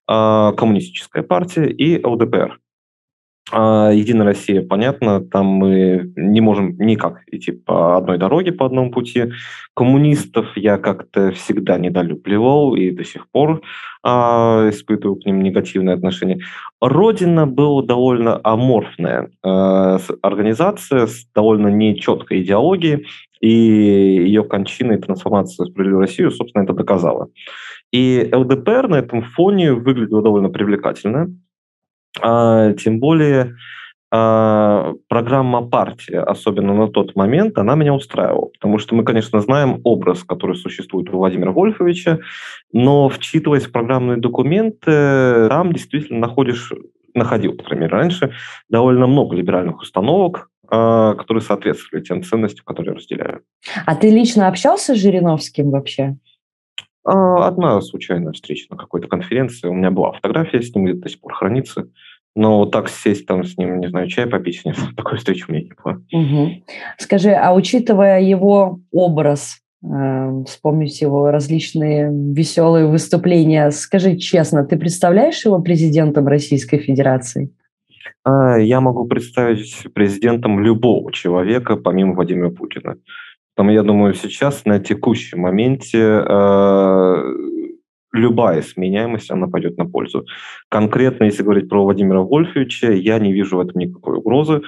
а 0.07 0.51
коммунистическая 0.53 1.23
партия 1.23 1.67
и 1.69 2.03
ЛДПР. 2.03 2.59
А 3.51 3.91
Единая 3.91 4.25
Россия, 4.25 4.65
понятно, 4.65 5.19
там 5.19 5.45
мы 5.45 6.13
не 6.15 6.39
можем 6.39 6.77
никак 6.77 7.23
идти 7.27 7.51
по 7.51 7.97
одной 7.97 8.17
дороге, 8.17 8.53
по 8.53 8.65
одному 8.65 8.89
пути. 8.89 9.31
Коммунистов 9.75 10.55
я 10.55 10.77
как-то 10.77 11.31
всегда 11.31 11.77
недолюбливал 11.77 12.75
и 12.75 12.91
до 12.91 13.03
сих 13.03 13.29
пор 13.29 13.61
а, 14.01 14.69
испытываю 14.69 15.17
к 15.17 15.25
ним 15.25 15.43
негативное 15.43 15.93
отношение. 15.93 16.39
Родина 16.79 17.45
была 17.45 17.83
довольно 17.83 18.39
аморфная 18.43 19.29
а, 19.43 19.99
организация 20.21 21.07
с 21.07 21.25
довольно 21.35 21.67
нечеткой 21.67 22.43
идеологией, 22.43 23.07
и 23.41 23.49
ее 23.49 24.45
кончина 24.45 24.93
и 24.93 25.01
трансформация 25.01 25.65
в 25.65 25.69
справедливую 25.69 26.01
Россию, 26.01 26.31
собственно, 26.31 26.63
это 26.63 26.71
доказала. 26.71 27.27
И 27.91 28.29
ЛДПР 28.33 28.87
на 28.87 28.95
этом 28.95 29.21
фоне 29.21 29.73
выглядела 29.73 30.23
довольно 30.23 30.49
привлекательно. 30.49 31.27
А, 32.21 32.73
тем 32.73 32.99
более 32.99 33.55
а, 34.15 34.93
программа 35.07 35.67
партии, 35.67 36.13
особенно 36.13 36.75
на 36.75 36.87
тот 36.87 37.15
момент, 37.15 37.57
она 37.57 37.73
меня 37.73 37.95
устраивала. 37.95 38.49
Потому 38.53 38.77
что 38.77 38.93
мы, 38.93 39.03
конечно, 39.03 39.39
знаем 39.39 39.81
образ, 39.83 40.23
который 40.23 40.55
существует 40.55 41.09
у 41.09 41.17
Владимира 41.17 41.51
Вольфовича, 41.51 42.19
но 42.71 43.09
вчитываясь 43.09 43.65
в 43.65 43.71
программные 43.71 44.17
документы, 44.17 45.47
там 45.49 45.73
действительно 45.73 46.19
находишь, 46.19 46.71
находил, 47.15 47.53
по 47.53 47.63
крайней 47.63 47.85
мере, 47.85 47.97
раньше, 47.97 48.33
довольно 48.69 49.07
много 49.07 49.35
либеральных 49.35 49.81
установок, 49.81 50.49
а, 50.69 51.15
которые 51.15 51.41
соответствовали 51.41 52.03
тем 52.03 52.23
ценностям, 52.23 52.65
которые 52.65 52.95
разделяю. 52.95 53.41
А 53.85 53.95
ты 53.95 54.09
лично 54.09 54.47
общался 54.47 54.93
с 54.93 54.97
Жириновским 54.97 55.71
вообще? 55.71 56.17
А, 57.05 57.47
одна 57.47 57.81
случайная 57.81 58.31
встреча 58.31 58.67
на 58.69 58.77
какой-то 58.77 59.07
конференции. 59.07 59.67
У 59.67 59.73
меня 59.73 59.91
была 59.91 60.11
фотография 60.13 60.61
с 60.61 60.73
ним, 60.73 60.99
до 60.99 61.09
сих 61.09 61.19
пор 61.19 61.33
хранится. 61.33 61.87
Но 62.35 62.65
так 62.65 62.89
сесть 62.89 63.27
там 63.27 63.43
с 63.43 63.57
ним, 63.57 63.79
не 63.79 63.89
знаю, 63.89 64.07
чай 64.07 64.25
попить, 64.25 64.61
нет, 64.65 64.75
такой 64.97 65.17
встречи 65.17 65.45
у 65.47 65.51
меня 65.51 65.65
не 65.65 65.73
было. 65.83 66.01
Угу. 66.11 66.63
Скажи, 66.97 67.31
а 67.31 67.53
учитывая 67.53 68.21
его 68.21 68.79
образ, 68.91 69.59
э, 69.83 70.43
вспомнить 70.47 70.99
его 71.01 71.29
различные 71.29 72.09
веселые 72.11 72.87
выступления, 72.87 73.69
скажи 73.69 74.17
честно, 74.17 74.65
ты 74.65 74.77
представляешь 74.77 75.45
его 75.45 75.61
президентом 75.61 76.27
Российской 76.27 76.79
Федерации? 76.79 77.51
А, 78.23 78.57
я 78.57 78.81
могу 78.81 79.05
представить 79.05 79.85
президентом 79.93 80.59
любого 80.59 81.11
человека, 81.11 81.75
помимо 81.75 82.15
Владимира 82.15 82.49
Путина. 82.49 82.95
Там, 83.55 83.69
я 83.69 83.83
думаю, 83.83 84.13
сейчас 84.13 84.65
на 84.65 84.79
текущем 84.79 85.41
моменте 85.41 85.99
э, 85.99 87.33
любая 88.11 88.61
сменяемость, 88.61 89.31
она 89.31 89.47
пойдет 89.47 89.77
на 89.77 89.85
пользу. 89.85 90.25
Конкретно, 90.69 91.25
если 91.25 91.43
говорить 91.43 91.69
про 91.69 91.83
Владимира 91.83 92.21
Вольфовича, 92.21 92.91
я 92.91 93.19
не 93.19 93.31
вижу 93.31 93.57
в 93.57 93.59
этом 93.59 93.79
никакой 93.79 94.17
угрозы. 94.17 94.61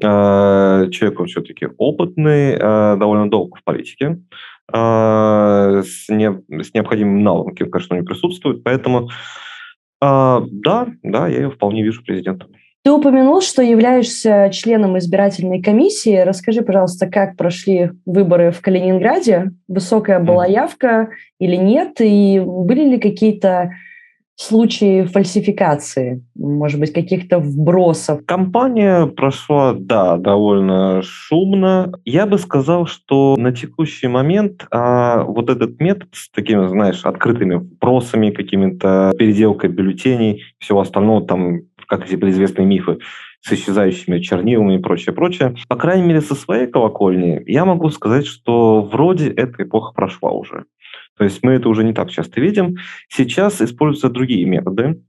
человек 0.00 1.20
он 1.20 1.26
все-таки 1.26 1.68
опытный, 1.78 2.58
довольно 2.58 3.30
долго 3.30 3.56
в 3.56 3.64
политике, 3.64 4.18
с, 4.70 6.08
не, 6.08 6.42
с 6.62 6.74
необходимым 6.74 7.22
навыком, 7.22 7.70
конечно, 7.70 7.94
не 7.94 8.02
присутствует, 8.02 8.64
поэтому 8.64 9.10
да, 10.00 10.88
да, 11.02 11.28
я 11.28 11.36
ее 11.36 11.50
вполне 11.50 11.82
вижу 11.84 12.02
президентом. 12.02 12.50
Ты 12.84 12.90
упомянул, 12.90 13.40
что 13.40 13.62
являешься 13.62 14.50
членом 14.52 14.98
избирательной 14.98 15.62
комиссии. 15.62 16.18
Расскажи, 16.18 16.62
пожалуйста, 16.62 17.06
как 17.06 17.36
прошли 17.36 17.92
выборы 18.04 18.50
в 18.50 18.60
Калининграде? 18.60 19.52
Высокая 19.68 20.18
была 20.18 20.46
явка 20.46 21.10
или 21.38 21.54
нет? 21.54 22.00
И 22.00 22.42
были 22.44 22.90
ли 22.90 22.98
какие-то 22.98 23.70
случаи 24.34 25.04
фальсификации, 25.04 26.24
может 26.34 26.80
быть, 26.80 26.92
каких-то 26.92 27.38
вбросов? 27.38 28.24
Компания 28.26 29.06
прошла, 29.06 29.74
да, 29.74 30.16
довольно 30.16 31.02
шумно. 31.02 31.92
Я 32.04 32.26
бы 32.26 32.38
сказал, 32.38 32.86
что 32.86 33.36
на 33.38 33.52
текущий 33.52 34.08
момент 34.08 34.66
а, 34.70 35.22
вот 35.22 35.50
этот 35.50 35.80
метод 35.80 36.08
с 36.12 36.30
такими, 36.30 36.66
знаешь, 36.66 37.04
открытыми 37.04 37.56
вбросами, 37.56 38.30
какими-то 38.30 39.12
переделкой 39.16 39.70
бюллетеней, 39.70 40.42
всего 40.58 40.80
остального, 40.80 41.24
там 41.24 41.60
как 41.86 42.04
эти 42.04 42.14
известные 42.14 42.66
мифы 42.66 42.98
с 43.40 43.52
исчезающими 43.52 44.20
чернилами 44.20 44.76
и 44.76 44.78
прочее, 44.78 45.14
прочее. 45.14 45.54
По 45.68 45.76
крайней 45.76 46.06
мере, 46.06 46.20
со 46.20 46.34
своей 46.34 46.66
колокольни 46.66 47.42
я 47.46 47.64
могу 47.64 47.90
сказать, 47.90 48.26
что 48.26 48.82
вроде 48.82 49.28
эта 49.30 49.64
эпоха 49.64 49.92
прошла 49.92 50.30
уже. 50.30 50.64
То 51.16 51.24
есть 51.24 51.42
мы 51.42 51.52
это 51.52 51.68
уже 51.68 51.84
не 51.84 51.92
так 51.92 52.10
часто 52.10 52.40
видим. 52.40 52.76
Сейчас 53.08 53.60
используются 53.60 54.08
другие 54.08 54.44
методы. 54.46 55.02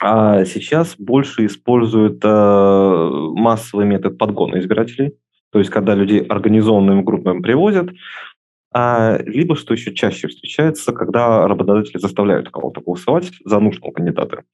А 0.00 0.44
сейчас 0.44 0.94
больше 0.96 1.44
используют 1.46 2.20
э, 2.24 3.08
массовый 3.34 3.84
метод 3.86 4.16
подгона 4.16 4.58
избирателей. 4.58 5.12
То 5.52 5.58
есть, 5.58 5.70
когда 5.70 5.94
людей 5.94 6.20
организованными 6.20 7.02
группами 7.02 7.42
привозят, 7.42 7.90
а, 8.72 9.18
либо, 9.26 9.56
что 9.56 9.74
еще 9.74 9.92
чаще 9.92 10.28
встречается, 10.28 10.92
когда 10.92 11.46
работодатели 11.48 11.98
заставляют 11.98 12.50
кого-то 12.50 12.80
голосовать 12.80 13.32
за 13.44 13.58
нужного 13.58 13.90
кандидата. 13.90 14.44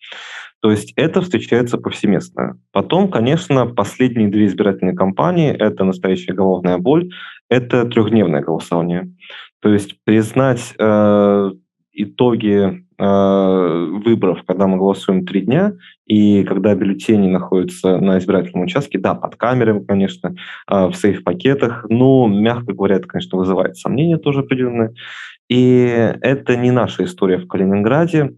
То 0.67 0.73
есть 0.73 0.95
это 0.97 1.21
встречается 1.21 1.79
повсеместно. 1.79 2.59
Потом, 2.73 3.09
конечно, 3.09 3.67
последние 3.67 4.27
две 4.27 4.47
избирательные 4.47 4.97
кампании– 4.97 5.53
это 5.57 5.85
настоящая 5.85 6.33
головная 6.33 6.77
боль, 6.79 7.11
это 7.49 7.85
трехдневное 7.85 8.41
голосование. 8.41 9.09
То 9.63 9.73
есть 9.73 9.95
признать 10.03 10.75
э, 10.77 11.51
итоги 11.93 12.85
э, 12.99 14.01
выборов, 14.05 14.43
когда 14.45 14.67
мы 14.67 14.77
голосуем 14.77 15.25
три 15.25 15.43
дня, 15.43 15.75
и 16.05 16.43
когда 16.43 16.75
бюллетени 16.75 17.29
находятся 17.29 17.99
на 17.99 18.19
избирательном 18.19 18.65
участке, 18.65 18.99
да, 18.99 19.15
под 19.15 19.37
камерами, 19.37 19.85
конечно, 19.85 20.35
э, 20.69 20.87
в 20.89 20.95
своих 20.95 21.23
пакетах, 21.23 21.87
но, 21.89 22.27
мягко 22.27 22.73
говоря, 22.73 22.97
это, 22.97 23.07
конечно, 23.07 23.39
вызывает 23.39 23.77
сомнения 23.77 24.19
тоже 24.19 24.41
определенные. 24.41 24.95
И 25.49 26.13
это 26.23 26.57
не 26.57 26.73
наша 26.73 27.05
история 27.05 27.39
в 27.39 27.47
Калининграде, 27.47 28.35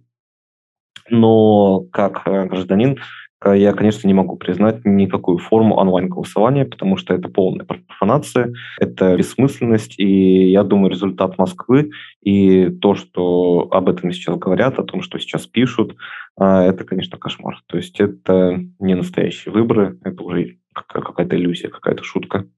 но 1.11 1.81
как 1.93 2.23
э, 2.27 2.47
гражданин 2.47 2.99
я, 3.45 3.73
конечно, 3.73 4.09
не 4.09 4.15
могу 4.15 4.37
признать 4.37 4.85
никакую 4.85 5.39
форму 5.39 5.77
онлайн-голосования, 5.77 6.65
потому 6.65 6.97
что 6.97 7.15
это 7.15 7.29
полная 7.29 7.65
профанация, 7.65 8.53
это 8.81 9.17
бессмысленность, 9.17 9.95
и 9.99 10.51
я 10.51 10.65
думаю, 10.65 10.91
результат 10.91 11.39
Москвы 11.39 11.91
и 12.21 12.69
то, 12.69 12.97
что 12.97 13.69
об 13.71 13.89
этом 13.89 14.11
сейчас 14.11 14.37
говорят, 14.39 14.81
о 14.81 14.83
том, 14.83 15.03
что 15.03 15.21
сейчас 15.21 15.47
пишут, 15.47 15.95
а, 16.37 16.65
это, 16.65 16.83
конечно, 16.83 17.17
кошмар. 17.17 17.63
То 17.67 17.77
есть 17.77 18.01
это 18.01 18.61
не 18.81 18.97
настоящие 18.97 19.53
выборы, 19.53 19.99
это 20.03 20.21
уже 20.25 20.57
какая-то 20.73 21.37
иллюзия, 21.37 21.69
какая-то 21.69 22.03
шутка. 22.03 22.49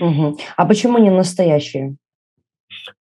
Угу. 0.00 0.38
А 0.56 0.66
почему 0.66 0.98
не 0.98 1.10
настоящие? 1.10 1.96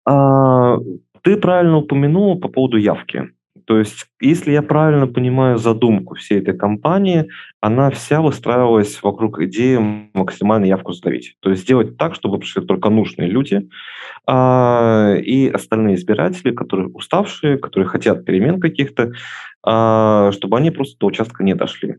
А, 0.05 0.77
ты 1.21 1.37
правильно 1.37 1.77
упомянул 1.77 2.37
по 2.39 2.49
поводу 2.49 2.75
явки. 2.75 3.29
То 3.65 3.79
есть, 3.79 4.07
если 4.19 4.51
я 4.51 4.61
правильно 4.61 5.07
понимаю 5.07 5.57
задумку 5.57 6.15
всей 6.15 6.39
этой 6.39 6.57
кампании, 6.57 7.27
она 7.59 7.89
вся 7.89 8.21
выстраивалась 8.21 9.01
вокруг 9.01 9.41
идеи 9.41 10.09
максимально 10.13 10.65
явку 10.65 10.93
сдавить. 10.93 11.35
То 11.39 11.49
есть 11.49 11.63
сделать 11.63 11.97
так, 11.97 12.15
чтобы 12.15 12.39
пришли 12.39 12.65
только 12.65 12.89
нужные 12.89 13.29
люди, 13.29 13.69
а, 14.27 15.15
и 15.15 15.47
остальные 15.47 15.95
избиратели, 15.95 16.51
которые 16.51 16.89
уставшие, 16.89 17.57
которые 17.57 17.87
хотят 17.87 18.25
перемен 18.25 18.59
каких-то, 18.59 19.11
а, 19.63 20.31
чтобы 20.31 20.57
они 20.57 20.71
просто 20.71 20.97
до 20.99 21.07
участка 21.07 21.43
не 21.43 21.55
дошли. 21.55 21.97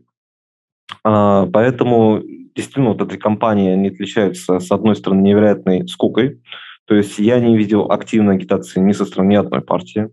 А, 1.03 1.47
поэтому 1.47 2.21
действительно 2.55 2.89
вот 2.89 3.01
эта 3.01 3.17
кампания 3.17 3.75
не 3.75 3.89
отличается, 3.89 4.59
с 4.59 4.71
одной 4.71 4.95
стороны, 4.95 5.21
невероятной 5.21 5.87
скукой, 5.87 6.39
то 6.85 6.95
есть 6.95 7.17
я 7.19 7.39
не 7.39 7.57
видел 7.57 7.91
активной 7.91 8.35
агитации 8.35 8.79
ни 8.79 8.91
со 8.91 9.05
стороны 9.05 9.31
ни 9.31 9.35
одной 9.35 9.61
партии. 9.61 10.09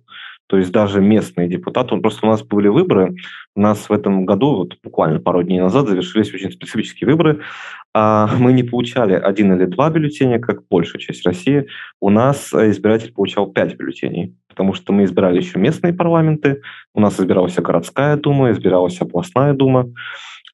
То 0.50 0.56
есть 0.56 0.72
даже 0.72 1.00
местные 1.00 1.48
депутаты, 1.48 1.96
просто 1.98 2.26
у 2.26 2.28
нас 2.28 2.42
были 2.42 2.66
выборы, 2.66 3.14
у 3.54 3.60
нас 3.60 3.88
в 3.88 3.92
этом 3.92 4.26
году, 4.26 4.56
вот 4.56 4.78
буквально 4.82 5.20
пару 5.20 5.44
дней 5.44 5.60
назад, 5.60 5.88
завершились 5.88 6.34
очень 6.34 6.50
специфические 6.50 7.08
выборы. 7.08 7.38
А 7.94 8.28
мы 8.36 8.52
не 8.52 8.64
получали 8.64 9.12
один 9.12 9.54
или 9.54 9.66
два 9.66 9.90
бюллетеня, 9.90 10.40
как 10.40 10.66
большая 10.68 11.00
часть 11.00 11.24
России. 11.24 11.68
У 12.00 12.10
нас 12.10 12.52
избиратель 12.52 13.12
получал 13.12 13.46
пять 13.46 13.76
бюллетеней, 13.76 14.34
потому 14.48 14.72
что 14.74 14.92
мы 14.92 15.04
избирали 15.04 15.36
еще 15.36 15.60
местные 15.60 15.92
парламенты, 15.92 16.62
у 16.94 17.00
нас 17.00 17.20
избиралась 17.20 17.54
городская 17.54 18.16
дума, 18.16 18.50
избиралась 18.50 19.00
областная 19.00 19.54
дума. 19.54 19.92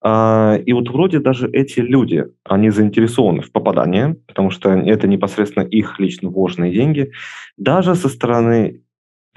А, 0.03 0.59
и 0.67 0.75
вот 0.75 0.91
вроде 0.91 1.21
даже 1.21 1.49
эти 1.49 1.81
люди, 1.81 2.27
они 2.45 2.69
заинтересованы 2.69 3.41
в 3.41 3.51
попадании, 3.51 4.17
потому 4.27 4.51
что 4.51 4.69
это 4.71 5.09
непосредственно 5.09 5.65
их 5.65 5.99
лично 5.99 6.29
вложенные 6.29 6.71
деньги. 6.71 7.13
Даже 7.57 7.95
со 7.95 8.11
стороны 8.11 8.83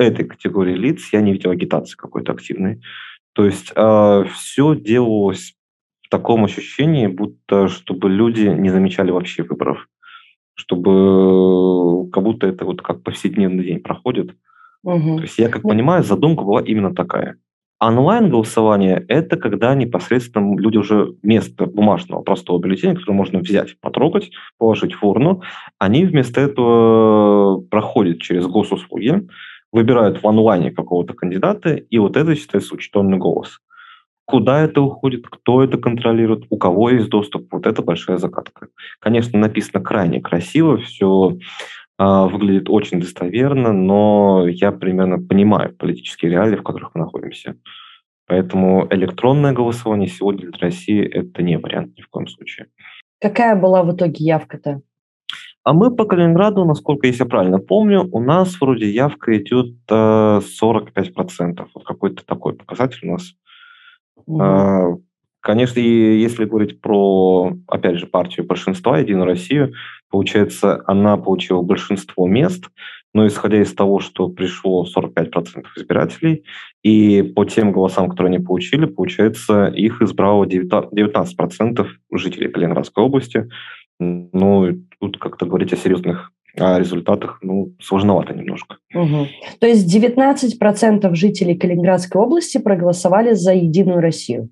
этой 0.03 0.25
категории 0.25 0.75
лиц 0.75 1.09
я 1.11 1.21
не 1.21 1.33
видел 1.33 1.51
агитации 1.51 1.95
какой-то 1.95 2.31
активной. 2.33 2.81
То 3.33 3.45
есть 3.45 3.71
э, 3.71 3.73
а, 3.75 4.23
все 4.25 4.75
делалось 4.75 5.55
в 6.01 6.09
таком 6.09 6.45
ощущении, 6.45 7.07
будто 7.07 7.67
чтобы 7.67 8.09
люди 8.09 8.47
не 8.47 8.69
замечали 8.69 9.11
вообще 9.11 9.43
выборов, 9.43 9.87
чтобы 10.55 12.09
как 12.11 12.23
будто 12.23 12.47
это 12.47 12.65
вот 12.65 12.81
как 12.81 13.03
повседневный 13.03 13.63
день 13.63 13.79
проходит. 13.79 14.35
Угу. 14.83 15.17
То 15.17 15.21
есть 15.21 15.37
я 15.37 15.49
как 15.49 15.61
понимаю, 15.61 16.03
задумка 16.03 16.43
была 16.43 16.61
именно 16.61 16.93
такая. 16.93 17.37
Онлайн-голосование– 17.81 19.05
это 19.07 19.37
когда 19.37 19.73
непосредственно 19.73 20.59
люди 20.59 20.75
уже 20.75 21.13
вместо 21.23 21.65
бумажного 21.65 22.21
простого 22.23 22.59
бюллетеня, 22.59 22.95
который 22.95 23.15
можно 23.15 23.39
взять, 23.39 23.79
потрогать, 23.79 24.31
положить 24.57 24.95
в 24.95 25.05
урну, 25.05 25.43
они 25.77 26.03
вместо 26.03 26.41
этого 26.41 27.61
проходят 27.61 28.19
через 28.19 28.47
госуслуги, 28.47 29.25
выбирают 29.71 30.21
в 30.21 30.27
онлайне 30.27 30.71
какого-то 30.71 31.13
кандидата, 31.13 31.75
и 31.75 31.97
вот 31.99 32.17
это 32.17 32.35
считается 32.35 32.73
учтенный 32.73 33.17
голос. 33.17 33.59
Куда 34.25 34.61
это 34.61 34.81
уходит, 34.81 35.27
кто 35.27 35.63
это 35.63 35.77
контролирует, 35.77 36.45
у 36.49 36.57
кого 36.57 36.91
есть 36.91 37.09
доступ, 37.09 37.51
вот 37.51 37.65
это 37.65 37.81
большая 37.81 38.17
загадка. 38.17 38.67
Конечно, 38.99 39.39
написано 39.39 39.83
крайне 39.83 40.21
красиво, 40.21 40.77
все 40.77 41.31
э, 41.31 41.37
а, 41.97 42.27
выглядит 42.27 42.69
очень 42.69 42.99
достоверно, 42.99 43.73
но 43.73 44.47
я 44.47 44.71
примерно 44.71 45.17
понимаю 45.17 45.75
политические 45.75 46.31
реалии, 46.31 46.57
в 46.57 46.63
которых 46.63 46.91
мы 46.93 47.01
находимся. 47.01 47.55
Поэтому 48.27 48.87
электронное 48.91 49.53
голосование 49.53 50.07
сегодня 50.07 50.51
для 50.51 50.59
России 50.59 51.03
это 51.03 51.41
не 51.41 51.57
вариант 51.57 51.97
ни 51.97 52.01
в 52.03 52.09
коем 52.09 52.27
случае. 52.27 52.67
Какая 53.19 53.55
была 53.55 53.83
в 53.83 53.95
итоге 53.95 54.23
явка-то? 54.23 54.81
А 55.69 55.73
мы 55.73 55.95
по 55.95 56.05
Калининграду, 56.05 56.65
насколько 56.65 57.05
если 57.05 57.25
я 57.25 57.29
правильно 57.29 57.59
помню, 57.59 58.09
у 58.11 58.19
нас 58.19 58.59
вроде 58.59 58.89
явка 58.89 59.37
идет 59.37 59.75
э, 59.87 59.93
45%. 59.93 61.67
Вот 61.75 61.83
какой-то 61.85 62.25
такой 62.25 62.55
показатель 62.55 63.07
у 63.07 63.11
нас. 63.11 63.33
Э, 64.27 64.97
конечно, 65.41 65.79
если 65.79 66.45
говорить 66.45 66.81
про, 66.81 67.53
опять 67.67 67.97
же, 67.99 68.07
партию 68.07 68.47
большинства, 68.47 68.97
Единую 68.97 69.27
Россию, 69.27 69.73
получается, 70.09 70.81
она 70.87 71.17
получила 71.17 71.61
большинство 71.61 72.25
мест, 72.25 72.63
но 73.13 73.27
исходя 73.27 73.61
из 73.61 73.71
того, 73.71 73.99
что 73.99 74.27
пришло 74.27 74.87
45% 74.87 75.65
избирателей, 75.77 76.45
и 76.81 77.21
по 77.21 77.45
тем 77.45 77.71
голосам, 77.71 78.09
которые 78.09 78.33
они 78.35 78.43
получили, 78.43 78.85
получается, 78.85 79.67
их 79.67 80.01
избрало 80.01 80.45
19% 80.45 81.87
жителей 82.11 82.47
Калининградской 82.49 83.03
области, 83.03 83.47
ну, 83.99 84.67
тут 84.99 85.17
как-то 85.17 85.45
говорить 85.45 85.73
о 85.73 85.77
серьезных 85.77 86.31
о 86.57 86.79
результатах, 86.79 87.39
ну, 87.41 87.73
сложновато 87.79 88.33
немножко. 88.33 88.77
Угу. 88.93 89.27
То 89.59 89.67
есть 89.67 89.95
19% 89.95 91.13
жителей 91.15 91.55
Калининградской 91.55 92.21
области 92.21 92.57
проголосовали 92.57 93.33
за 93.33 93.53
«Единую 93.53 94.01
Россию». 94.01 94.49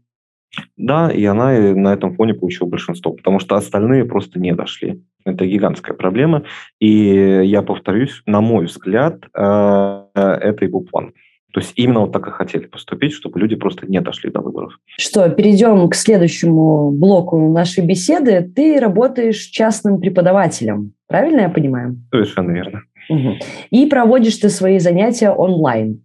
Да, 0.78 1.12
и 1.12 1.26
она 1.26 1.52
на 1.76 1.94
этом 1.94 2.16
фоне 2.16 2.34
получила 2.34 2.68
большинство, 2.68 3.12
потому 3.12 3.40
что 3.40 3.56
остальные 3.56 4.06
просто 4.06 4.40
не 4.40 4.54
дошли. 4.54 5.04
Это 5.26 5.46
гигантская 5.46 5.96
проблема. 5.96 6.44
И 6.80 7.42
я 7.44 7.62
повторюсь, 7.62 8.22
на 8.26 8.40
мой 8.42 8.66
взгляд, 8.66 9.26
э, 9.34 10.06
это 10.16 10.70
был 10.70 10.86
план. 10.86 11.14
То 11.58 11.62
есть 11.62 11.74
именно 11.76 12.02
вот 12.02 12.12
так 12.12 12.28
и 12.28 12.30
хотели 12.30 12.68
поступить, 12.68 13.14
чтобы 13.14 13.40
люди 13.40 13.56
просто 13.56 13.88
не 13.88 14.00
дошли 14.00 14.30
до 14.30 14.42
выборов. 14.42 14.80
Что, 14.86 15.28
перейдем 15.28 15.90
к 15.90 15.96
следующему 15.96 16.92
блоку 16.92 17.52
нашей 17.52 17.84
беседы. 17.84 18.44
Ты 18.56 18.80
работаешь 18.80 19.40
частным 19.40 20.00
преподавателем, 20.00 20.94
правильно 21.08 21.42
я 21.42 21.50
понимаю? 21.50 22.00
Совершенно 22.12 22.52
верно. 22.52 22.84
Угу. 23.10 23.40
И 23.72 23.88
проводишь 23.88 24.36
ты 24.36 24.50
свои 24.50 24.78
занятия 24.78 25.32
онлайн. 25.32 26.04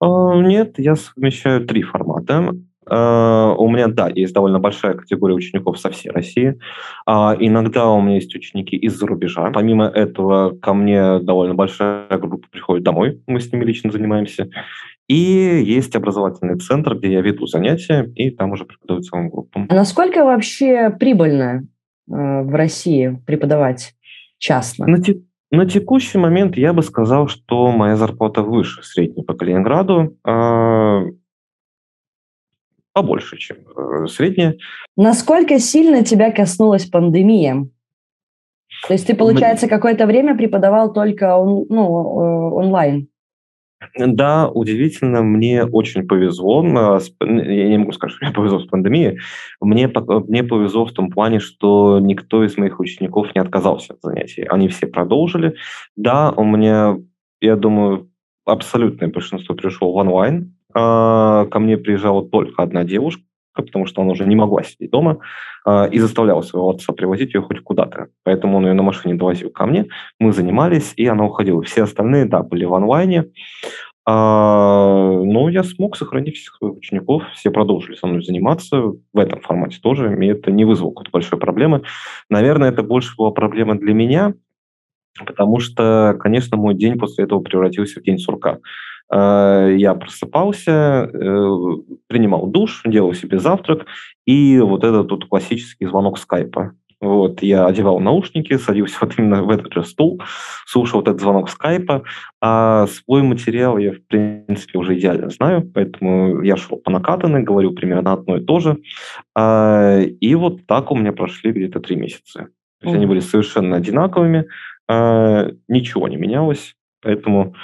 А, 0.00 0.34
нет, 0.34 0.76
я 0.76 0.96
совмещаю 0.96 1.64
три 1.64 1.82
формата. 1.82 2.52
А, 2.86 3.54
у 3.56 3.68
меня, 3.68 3.88
да, 3.88 4.08
есть 4.08 4.34
довольно 4.34 4.58
большая 4.58 4.94
категория 4.94 5.34
учеников 5.34 5.78
со 5.78 5.90
всей 5.90 6.10
России. 6.10 6.58
А, 7.06 7.36
иногда 7.38 7.88
у 7.90 8.00
меня 8.00 8.16
есть 8.16 8.34
ученики 8.34 8.76
из-за 8.76 9.06
рубежа. 9.06 9.50
Помимо 9.50 9.86
этого, 9.86 10.56
ко 10.56 10.74
мне 10.74 11.20
довольно 11.20 11.54
большая 11.54 12.06
группа 12.10 12.48
приходит 12.50 12.84
домой, 12.84 13.22
мы 13.26 13.40
с 13.40 13.52
ними 13.52 13.64
лично 13.64 13.90
занимаемся. 13.90 14.48
И 15.08 15.14
есть 15.14 15.94
образовательный 15.94 16.58
центр, 16.58 16.96
где 16.96 17.12
я 17.12 17.20
веду 17.20 17.46
занятия, 17.46 18.10
и 18.14 18.30
там 18.30 18.52
уже 18.52 18.64
преподаю 18.64 19.00
целым 19.00 19.30
группам. 19.30 19.66
А 19.68 19.74
насколько 19.74 20.24
вообще 20.24 20.90
прибыльно 20.90 21.66
в 22.06 22.54
России 22.54 23.20
преподавать 23.26 23.94
частно? 24.38 24.86
На, 24.86 25.02
те, 25.02 25.20
на 25.50 25.66
текущий 25.66 26.18
момент 26.18 26.56
я 26.56 26.72
бы 26.72 26.82
сказал, 26.82 27.28
что 27.28 27.70
моя 27.72 27.96
зарплата 27.96 28.42
выше 28.42 28.82
средней 28.82 29.22
по 29.22 29.34
Калининграду 29.34 30.16
побольше, 32.92 33.38
чем 33.38 33.58
э, 33.76 34.06
средняя. 34.06 34.56
Насколько 34.96 35.58
сильно 35.58 36.04
тебя 36.04 36.30
коснулась 36.30 36.86
пандемия? 36.86 37.66
То 38.86 38.94
есть 38.94 39.06
ты, 39.06 39.14
получается, 39.14 39.68
какое-то 39.68 40.06
время 40.06 40.36
преподавал 40.36 40.92
только 40.92 41.36
он, 41.36 41.66
ну, 41.68 41.84
э, 41.84 42.54
онлайн? 42.54 43.08
Да, 43.98 44.48
удивительно, 44.48 45.22
мне 45.22 45.64
очень 45.64 46.06
повезло. 46.06 46.64
Я 47.20 47.68
не 47.68 47.78
могу 47.78 47.92
сказать, 47.92 48.14
что 48.14 48.24
мне 48.24 48.34
повезло 48.34 48.60
с 48.60 48.66
пандемией. 48.66 49.18
Мне, 49.60 49.88
мне 50.28 50.44
повезло 50.44 50.86
в 50.86 50.92
том 50.92 51.10
плане, 51.10 51.40
что 51.40 51.98
никто 52.00 52.44
из 52.44 52.56
моих 52.56 52.78
учеников 52.80 53.34
не 53.34 53.40
отказался 53.40 53.94
от 53.94 54.00
занятий. 54.02 54.42
Они 54.42 54.68
все 54.68 54.86
продолжили. 54.86 55.56
Да, 55.96 56.32
у 56.32 56.44
меня, 56.44 56.96
я 57.40 57.56
думаю, 57.56 58.10
абсолютное 58.44 59.08
большинство 59.08 59.54
пришло 59.54 59.92
в 59.92 59.96
онлайн. 59.96 60.51
А, 60.74 61.46
ко 61.46 61.58
мне 61.58 61.76
приезжала 61.76 62.26
только 62.26 62.62
одна 62.62 62.84
девушка, 62.84 63.22
потому 63.54 63.86
что 63.86 64.02
она 64.02 64.12
уже 64.12 64.24
не 64.26 64.36
могла 64.36 64.62
сидеть 64.62 64.90
дома, 64.90 65.18
а, 65.64 65.86
и 65.86 65.98
заставляла 65.98 66.42
своего 66.42 66.70
отца 66.70 66.92
привозить 66.92 67.34
ее 67.34 67.42
хоть 67.42 67.60
куда-то. 67.60 68.08
Поэтому 68.24 68.58
он 68.58 68.66
ее 68.66 68.72
на 68.74 68.82
машине 68.82 69.14
довозил 69.14 69.50
ко 69.50 69.66
мне, 69.66 69.86
мы 70.18 70.32
занимались, 70.32 70.92
и 70.96 71.06
она 71.06 71.24
уходила. 71.24 71.62
Все 71.62 71.82
остальные, 71.82 72.26
да, 72.26 72.42
были 72.42 72.64
в 72.64 72.74
онлайне. 72.74 73.26
А, 74.04 75.20
но 75.22 75.48
я 75.48 75.62
смог 75.62 75.96
сохранить 75.96 76.36
всех 76.36 76.56
своих 76.56 76.74
учеников, 76.74 77.22
все 77.34 77.50
продолжили 77.52 77.94
со 77.94 78.08
мной 78.08 78.24
заниматься 78.24 78.80
в 78.80 79.18
этом 79.18 79.40
формате 79.40 79.78
тоже, 79.80 80.16
и 80.20 80.26
это 80.26 80.50
не 80.50 80.64
вызвало 80.64 80.90
какой-то 80.90 81.10
большой 81.12 81.38
проблемы. 81.38 81.82
Наверное, 82.28 82.70
это 82.70 82.82
больше 82.82 83.14
была 83.16 83.30
проблема 83.30 83.76
для 83.76 83.94
меня, 83.94 84.34
потому 85.24 85.60
что, 85.60 86.16
конечно, 86.18 86.56
мой 86.56 86.74
день 86.74 86.98
после 86.98 87.24
этого 87.24 87.40
превратился 87.40 88.00
в 88.00 88.02
день 88.02 88.18
сурка. 88.18 88.58
Э, 89.12 89.74
я 89.76 89.94
просыпался, 89.94 91.10
э, 91.12 91.48
принимал 92.06 92.46
душ, 92.46 92.82
делал 92.84 93.12
себе 93.14 93.38
завтрак, 93.38 93.86
и 94.26 94.58
вот 94.58 94.84
этот 94.84 95.08
тут 95.08 95.28
классический 95.28 95.86
звонок 95.86 96.18
скайпа. 96.18 96.72
Вот, 97.02 97.42
я 97.42 97.66
одевал 97.66 97.98
наушники, 97.98 98.56
садился 98.56 98.98
вот 99.02 99.18
именно 99.18 99.42
в 99.42 99.50
этот 99.50 99.72
же 99.74 99.84
стул, 99.84 100.22
слушал 100.66 101.00
вот 101.00 101.08
этот 101.08 101.20
звонок 101.20 101.50
скайпа, 101.50 102.04
а 102.40 102.86
свой 102.86 103.22
материал 103.22 103.76
я, 103.76 103.92
в 103.92 104.00
принципе, 104.06 104.78
уже 104.78 104.96
идеально 104.96 105.28
знаю, 105.28 105.70
поэтому 105.74 106.40
я 106.42 106.56
шел 106.56 106.78
по 106.78 106.90
накатанной, 106.90 107.42
говорю 107.42 107.72
примерно 107.72 108.12
одно 108.12 108.36
и 108.36 108.44
то 108.44 108.60
же. 108.60 108.78
А, 109.36 109.98
и 109.98 110.34
вот 110.36 110.64
так 110.66 110.90
у 110.90 110.96
меня 110.96 111.12
прошли 111.12 111.50
где-то 111.50 111.80
три 111.80 111.96
месяца. 111.96 112.48
То 112.80 112.86
есть 112.86 112.94
mm-hmm. 112.94 112.96
они 112.96 113.06
были 113.06 113.20
совершенно 113.20 113.76
одинаковыми, 113.76 114.46
а, 114.88 115.50
ничего 115.68 116.06
не 116.06 116.16
менялось, 116.16 116.76
поэтому 117.02 117.56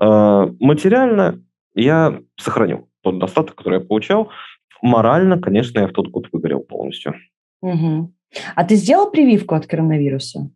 материально 0.00 1.42
я 1.74 2.20
сохранил 2.36 2.88
тот 3.02 3.18
достаток, 3.18 3.56
который 3.56 3.80
я 3.80 3.86
получал. 3.86 4.30
Морально, 4.82 5.38
конечно, 5.38 5.80
я 5.80 5.86
в 5.86 5.92
тот 5.92 6.08
год 6.08 6.28
выгорел 6.32 6.60
полностью. 6.60 7.14
Угу. 7.62 8.12
А 8.54 8.64
ты 8.64 8.76
сделал 8.76 9.10
прививку 9.10 9.54
от 9.54 9.66
коронавируса? 9.66 10.50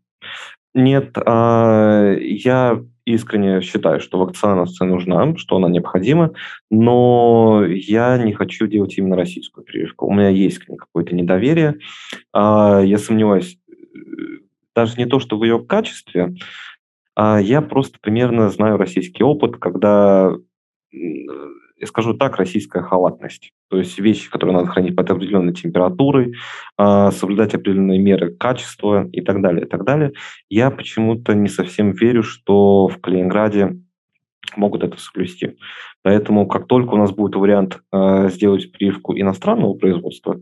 Нет, 0.74 1.16
а, 1.24 2.14
я 2.18 2.82
искренне 3.04 3.60
считаю, 3.60 4.00
что 4.00 4.18
вакцинация 4.18 4.86
нужна, 4.86 5.36
что 5.36 5.56
она 5.56 5.68
необходима, 5.68 6.32
но 6.70 7.64
я 7.66 8.16
не 8.18 8.32
хочу 8.32 8.66
делать 8.66 8.96
именно 8.96 9.14
российскую 9.14 9.64
прививку. 9.64 10.06
У 10.06 10.12
меня 10.12 10.30
есть 10.30 10.58
к 10.58 10.68
ней 10.68 10.76
какое-то 10.76 11.14
недоверие. 11.14 11.78
А, 12.32 12.80
я 12.80 12.98
сомневаюсь 12.98 13.58
э, 13.68 13.74
даже 14.74 14.96
не 14.96 15.06
то, 15.06 15.20
что 15.20 15.38
в 15.38 15.44
ее 15.44 15.62
качестве, 15.62 16.34
я 17.16 17.62
просто 17.62 17.98
примерно 18.00 18.48
знаю 18.48 18.76
российский 18.76 19.22
опыт, 19.22 19.56
когда, 19.56 20.32
я 20.90 21.86
скажу 21.86 22.14
так, 22.14 22.36
российская 22.36 22.82
халатность. 22.82 23.52
То 23.74 23.78
есть 23.78 23.98
вещи, 23.98 24.30
которые 24.30 24.56
надо 24.56 24.68
хранить 24.68 24.94
под 24.94 25.10
определенной 25.10 25.52
температурой, 25.52 26.34
а, 26.76 27.10
соблюдать 27.10 27.54
определенные 27.54 27.98
меры 27.98 28.34
качества 28.34 29.08
и 29.10 29.20
так 29.20 29.42
далее, 29.42 29.66
и 29.66 29.68
так 29.68 29.84
далее. 29.84 30.12
Я 30.48 30.70
почему-то 30.70 31.34
не 31.34 31.48
совсем 31.48 31.92
верю, 31.92 32.22
что 32.22 32.86
в 32.86 33.00
Калининграде 33.00 33.80
могут 34.56 34.84
это 34.84 34.98
соблюсти. 34.98 35.56
Поэтому 36.02 36.46
как 36.46 36.68
только 36.68 36.94
у 36.94 36.98
нас 36.98 37.10
будет 37.10 37.34
вариант 37.34 37.80
э, 37.92 38.28
сделать 38.28 38.70
прививку 38.70 39.18
иностранного 39.18 39.74
производства, 39.74 40.40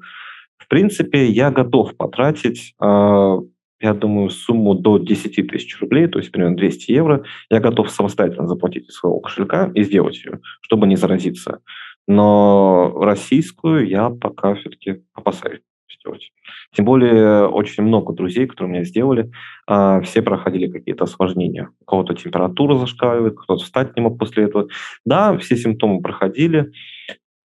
в 0.59 0.69
принципе, 0.69 1.27
я 1.27 1.51
готов 1.51 1.97
потратить 1.97 2.75
э, 2.81 3.39
я 3.83 3.95
думаю, 3.95 4.31
сумму 4.31 4.75
до 4.75 4.99
10 4.99 5.49
тысяч 5.49 5.81
рублей, 5.81 6.07
то 6.07 6.19
есть 6.21 6.31
примерно 6.31 6.57
200 6.57 6.93
евро, 6.93 7.25
я 7.51 7.61
готов 7.61 7.91
самостоятельно 7.91 8.47
заплатить 8.47 8.89
из 8.89 8.95
своего 8.95 9.19
кошелька 9.21 9.71
и 9.75 9.83
сделать 9.83 10.25
ее, 10.25 10.41
чтобы 10.61 10.87
не 10.87 10.97
заразиться. 10.97 11.59
Но 12.07 12.95
российскую 13.01 13.89
я 13.89 14.11
пока 14.11 14.55
все-таки 14.55 15.03
опасаюсь 15.13 15.61
сделать. 16.01 16.31
Тем 16.75 16.85
более 16.85 17.47
очень 17.49 17.83
много 17.83 18.13
друзей, 18.13 18.47
которые 18.47 18.73
меня 18.73 18.85
сделали, 18.85 19.31
а, 19.67 20.01
все 20.01 20.23
проходили 20.23 20.71
какие-то 20.71 21.05
осложнения. 21.05 21.71
У 21.81 21.85
кого-то 21.85 22.15
температура 22.15 22.77
зашкаливает, 22.77 23.37
кто-то 23.37 23.63
встать 23.63 23.97
не 23.97 24.03
мог 24.03 24.19
после 24.19 24.45
этого. 24.45 24.69
Да, 25.05 25.37
все 25.39 25.57
симптомы 25.57 26.01
проходили, 26.01 26.73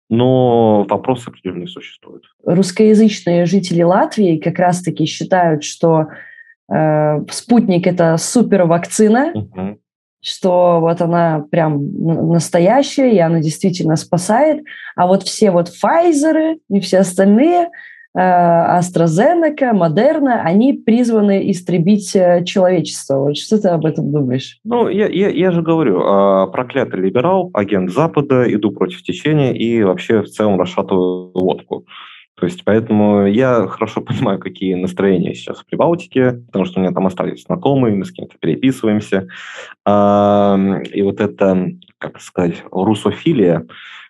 но 0.08 0.84
вопрос 0.88 1.26
определенный 1.26 1.68
существует. 1.68 2.22
Русскоязычные 2.44 3.46
жители 3.46 3.82
Латвии 3.82 4.38
как 4.38 4.58
раз-таки 4.58 5.06
считают, 5.06 5.64
что 5.64 6.08
э, 6.72 7.20
спутник 7.30 7.86
это 7.86 8.16
супер 8.16 8.64
вакцина, 8.64 9.32
угу. 9.34 9.78
что 10.20 10.80
вот 10.80 11.00
она 11.00 11.44
прям 11.50 12.30
настоящая, 12.30 13.12
и 13.12 13.18
она 13.18 13.40
действительно 13.40 13.96
спасает, 13.96 14.62
а 14.94 15.06
вот 15.06 15.22
все 15.22 15.50
вот 15.50 15.70
Pfizer 15.70 16.56
и 16.68 16.80
все 16.80 16.98
остальные 16.98 17.68
AstraZeneca, 18.16 19.72
Moderna, 19.72 20.42
они 20.44 20.72
призваны 20.72 21.50
истребить 21.50 22.14
э, 22.14 22.44
человечество. 22.44 23.18
Вот 23.18 23.36
что 23.36 23.60
ты 23.60 23.68
об 23.68 23.84
этом 23.84 24.12
думаешь? 24.12 24.60
Ну, 24.62 24.88
я, 24.88 25.08
я, 25.08 25.28
я 25.30 25.50
же 25.50 25.62
говорю, 25.62 26.00
а, 26.00 26.46
проклятый 26.46 27.00
либерал, 27.00 27.50
агент 27.54 27.90
Запада, 27.90 28.44
иду 28.52 28.70
против 28.70 29.02
течения 29.02 29.52
и 29.52 29.82
вообще 29.82 30.22
в 30.22 30.28
целом 30.28 30.60
расшатываю 30.60 31.32
водку. 31.34 31.86
То 32.36 32.46
есть, 32.46 32.64
поэтому 32.64 33.26
я 33.26 33.66
хорошо 33.66 34.00
понимаю, 34.02 34.38
какие 34.38 34.74
настроения 34.74 35.34
сейчас 35.34 35.58
в 35.58 35.66
Прибалтике, 35.66 36.32
потому 36.46 36.66
что 36.66 36.78
у 36.78 36.82
меня 36.82 36.92
там 36.92 37.06
остались 37.06 37.44
знакомые, 37.44 37.96
мы 37.96 38.04
с 38.04 38.12
кем-то 38.12 38.36
переписываемся. 38.38 39.26
И 39.86 41.02
вот 41.02 41.20
это, 41.20 41.68
как 41.98 42.20
сказать, 42.20 42.62
русофилия, 42.70 43.66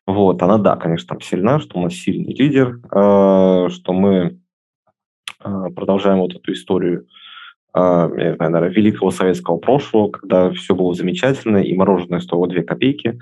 вот, 0.06 0.42
она, 0.42 0.58
да, 0.58 0.76
конечно, 0.76 1.08
там 1.08 1.20
сильна, 1.20 1.60
что 1.60 1.78
у 1.78 1.82
нас 1.82 1.94
сильный 1.94 2.34
лидер, 2.34 2.80
э, 2.84 3.68
что 3.70 3.92
мы 3.92 4.38
э, 5.42 5.66
продолжаем 5.74 6.18
вот 6.18 6.34
эту 6.34 6.52
историю, 6.52 7.06
э, 7.74 7.78
я 7.80 8.34
знаю, 8.36 8.52
наверное, 8.52 8.74
великого 8.74 9.10
советского 9.10 9.56
прошлого, 9.56 10.10
когда 10.10 10.50
все 10.50 10.74
было 10.74 10.92
замечательно, 10.94 11.58
и 11.58 11.74
мороженое 11.74 12.20
стоило 12.20 12.46
2 12.46 12.62
копейки. 12.62 13.18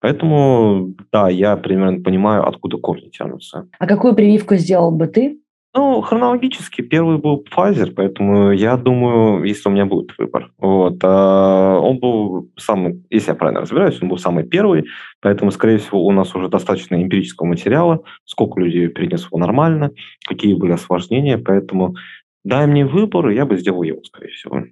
Поэтому, 0.00 0.94
да, 1.10 1.30
я 1.30 1.56
примерно 1.56 2.02
понимаю, 2.02 2.46
откуда 2.46 2.76
корни 2.76 3.08
тянутся. 3.08 3.68
А 3.78 3.86
какую 3.86 4.14
прививку 4.14 4.56
сделал 4.56 4.90
бы 4.90 5.06
ты? 5.06 5.40
Ну, 5.76 6.00
хронологически 6.00 6.80
первый 6.80 7.18
был 7.18 7.44
Pfizer, 7.44 7.92
поэтому 7.94 8.50
я 8.50 8.78
думаю, 8.78 9.44
если 9.44 9.68
у 9.68 9.72
меня 9.72 9.84
будет 9.84 10.16
выбор. 10.16 10.50
Вот. 10.56 10.98
А 11.02 11.78
он 11.78 11.98
был 11.98 12.50
самый, 12.56 13.04
если 13.10 13.32
я 13.32 13.34
правильно 13.34 13.60
разбираюсь, 13.60 14.00
он 14.00 14.08
был 14.08 14.16
самый 14.16 14.44
первый, 14.44 14.86
поэтому, 15.20 15.50
скорее 15.50 15.76
всего, 15.76 16.02
у 16.06 16.12
нас 16.12 16.34
уже 16.34 16.48
достаточно 16.48 16.94
эмпирического 16.94 17.46
материала, 17.46 18.02
сколько 18.24 18.58
людей 18.58 18.88
перенесло 18.88 19.38
нормально, 19.38 19.90
какие 20.26 20.54
были 20.54 20.72
осложнения, 20.72 21.36
поэтому 21.36 21.94
дай 22.42 22.66
мне 22.66 22.86
выбор, 22.86 23.28
и 23.28 23.34
я 23.34 23.44
бы 23.44 23.58
сделал 23.58 23.82
его, 23.82 24.02
скорее 24.02 24.30
всего. 24.30 24.62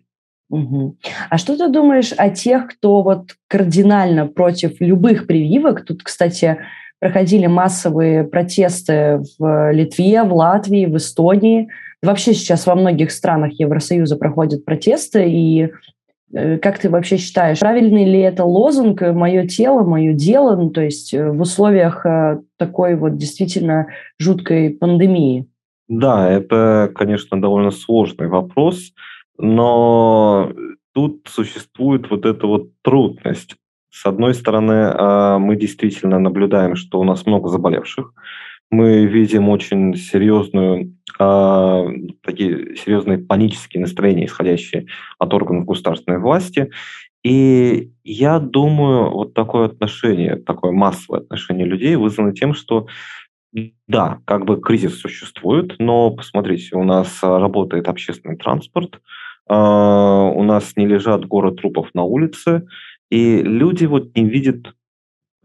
Угу. 0.48 0.96
А 1.28 1.36
что 1.36 1.58
ты 1.58 1.68
думаешь 1.68 2.12
о 2.16 2.30
тех, 2.30 2.66
кто 2.68 3.02
вот 3.02 3.36
кардинально 3.48 4.26
против 4.26 4.80
любых 4.80 5.26
прививок? 5.26 5.84
Тут, 5.84 6.02
кстати, 6.02 6.58
проходили 7.00 7.46
массовые 7.46 8.24
протесты 8.24 9.22
в 9.38 9.72
Литве, 9.72 10.22
в 10.22 10.34
Латвии, 10.34 10.86
в 10.86 10.96
Эстонии. 10.96 11.68
Вообще 12.02 12.34
сейчас 12.34 12.66
во 12.66 12.74
многих 12.74 13.10
странах 13.10 13.52
Евросоюза 13.58 14.16
проходят 14.16 14.64
протесты, 14.64 15.28
и 15.28 15.70
э, 16.32 16.58
как 16.58 16.78
ты 16.78 16.90
вообще 16.90 17.16
считаешь, 17.16 17.60
правильный 17.60 18.04
ли 18.04 18.20
это 18.20 18.44
лозунг 18.44 19.00
«мое 19.00 19.46
тело, 19.46 19.84
мое 19.84 20.12
дело», 20.12 20.56
ну, 20.56 20.70
то 20.70 20.82
есть 20.82 21.14
э, 21.14 21.30
в 21.30 21.40
условиях 21.40 22.04
э, 22.04 22.40
такой 22.58 22.96
вот 22.96 23.16
действительно 23.16 23.86
жуткой 24.18 24.70
пандемии? 24.70 25.46
Да, 25.88 26.30
это, 26.30 26.90
конечно, 26.94 27.40
довольно 27.40 27.70
сложный 27.70 28.28
вопрос, 28.28 28.92
но 29.38 30.52
тут 30.94 31.26
существует 31.28 32.10
вот 32.10 32.24
эта 32.24 32.46
вот 32.46 32.68
трудность. 32.82 33.56
С 33.94 34.06
одной 34.06 34.34
стороны, 34.34 34.92
а, 34.92 35.38
мы 35.38 35.54
действительно 35.54 36.18
наблюдаем, 36.18 36.74
что 36.74 36.98
у 36.98 37.04
нас 37.04 37.26
много 37.26 37.48
заболевших. 37.48 38.12
Мы 38.68 39.06
видим 39.06 39.48
очень 39.48 39.94
серьезную, 39.94 40.96
а, 41.20 41.84
такие 42.20 42.74
серьезные 42.74 43.18
панические 43.18 43.82
настроения, 43.82 44.26
исходящие 44.26 44.86
от 45.20 45.32
органов 45.32 45.66
государственной 45.66 46.18
власти. 46.18 46.70
И 47.22 47.92
я 48.02 48.40
думаю, 48.40 49.12
вот 49.12 49.32
такое 49.32 49.66
отношение, 49.66 50.36
такое 50.36 50.72
массовое 50.72 51.20
отношение 51.20 51.64
людей 51.64 51.94
вызвано 51.94 52.34
тем, 52.34 52.52
что 52.52 52.88
да, 53.86 54.18
как 54.24 54.44
бы 54.44 54.60
кризис 54.60 54.98
существует, 54.98 55.76
но 55.78 56.10
посмотрите, 56.10 56.74
у 56.74 56.82
нас 56.82 57.20
работает 57.22 57.86
общественный 57.86 58.36
транспорт, 58.36 58.98
а, 59.46 60.22
у 60.22 60.42
нас 60.42 60.72
не 60.74 60.86
лежат 60.86 61.26
горы 61.26 61.52
трупов 61.52 61.90
на 61.94 62.02
улице, 62.02 62.66
и 63.10 63.42
люди 63.42 63.86
вот 63.86 64.14
не 64.16 64.28
видят 64.28 64.74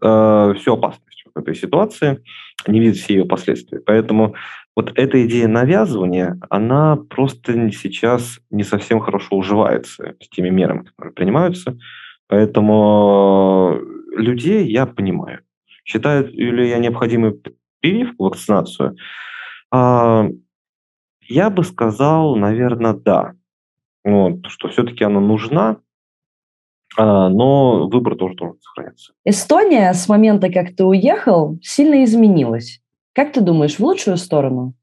э, 0.01 0.53
всю 0.57 0.73
опасность 0.73 1.23
в 1.33 1.37
этой 1.37 1.55
ситуации, 1.55 2.23
не 2.67 2.79
видят 2.79 2.97
все 2.97 3.15
ее 3.15 3.25
последствия. 3.25 3.79
Поэтому 3.79 4.35
вот 4.75 4.93
эта 4.95 5.25
идея 5.25 5.47
навязывания, 5.47 6.39
она 6.49 6.95
просто 6.95 7.71
сейчас 7.71 8.39
не 8.49 8.63
совсем 8.63 8.99
хорошо 8.99 9.35
уживается 9.35 10.15
с 10.21 10.29
теми 10.29 10.49
мерами, 10.49 10.85
которые 10.85 11.13
принимаются. 11.13 11.77
Поэтому 12.27 13.79
людей 14.15 14.67
я 14.67 14.85
понимаю. 14.85 15.41
Считаю 15.83 16.27
ли 16.31 16.69
я 16.69 16.77
необходимой 16.77 17.41
прививку, 17.81 18.25
вакцинацию? 18.25 18.95
А, 19.71 20.27
я 21.27 21.49
бы 21.49 21.63
сказал, 21.63 22.35
наверное, 22.35 22.93
да. 22.93 23.33
Вот, 24.03 24.45
что 24.47 24.69
все-таки 24.69 25.03
она 25.03 25.19
нужна, 25.19 25.77
но 26.97 27.87
выбор 27.87 28.15
тоже 28.15 28.35
должен 28.35 28.59
сохраняться. 28.61 29.13
Эстония 29.25 29.93
с 29.93 30.09
момента, 30.09 30.51
как 30.51 30.75
ты 30.75 30.83
уехал, 30.83 31.57
сильно 31.61 32.03
изменилась. 32.03 32.81
Как 33.13 33.31
ты 33.31 33.41
думаешь, 33.41 33.75
в 33.75 33.79
лучшую 33.81 34.17
сторону? 34.17 34.73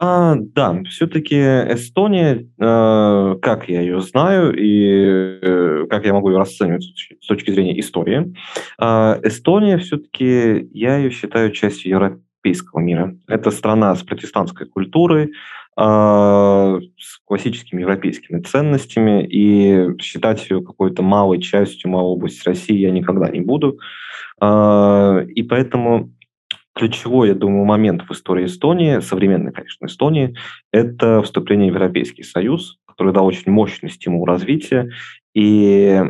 А, 0.00 0.36
да, 0.36 0.80
все-таки 0.84 1.36
Эстония, 1.36 2.46
э, 2.56 3.36
как 3.42 3.68
я 3.68 3.80
ее 3.80 4.00
знаю 4.00 4.54
и 4.56 5.40
э, 5.42 5.86
как 5.90 6.04
я 6.04 6.12
могу 6.12 6.30
ее 6.30 6.38
расценивать 6.38 6.84
с 7.20 7.26
точки 7.26 7.50
зрения 7.50 7.78
истории, 7.80 8.32
э, 8.80 9.20
Эстония 9.24 9.76
все-таки, 9.78 10.68
я 10.72 10.98
ее 10.98 11.10
считаю 11.10 11.50
частью 11.50 11.90
европейского 11.90 12.78
мира. 12.78 13.16
Это 13.26 13.50
страна 13.50 13.96
с 13.96 14.04
протестантской 14.04 14.68
культурой, 14.68 15.24
а, 15.24 15.32
с 15.78 17.18
классическими 17.24 17.82
европейскими 17.82 18.40
ценностями, 18.40 19.24
и 19.24 19.96
считать 20.00 20.50
ее 20.50 20.60
какой-то 20.60 21.02
малой 21.02 21.40
частью, 21.40 21.90
малой 21.90 22.14
области 22.14 22.48
России 22.48 22.76
я 22.76 22.90
никогда 22.90 23.28
не 23.28 23.40
буду. 23.40 23.78
А, 24.40 25.20
и 25.20 25.42
поэтому 25.44 26.12
ключевой, 26.74 27.28
я 27.28 27.34
думаю, 27.34 27.64
момент 27.64 28.02
в 28.08 28.12
истории 28.12 28.46
Эстонии, 28.46 29.00
современной, 29.00 29.52
конечно, 29.52 29.86
Эстонии, 29.86 30.36
это 30.72 31.22
вступление 31.22 31.70
в 31.70 31.74
Европейский 31.74 32.22
Союз, 32.22 32.78
который 32.86 33.12
дал 33.12 33.26
очень 33.26 33.50
мощный 33.52 33.90
стимул 33.90 34.24
развития. 34.24 34.90
И 35.34 36.02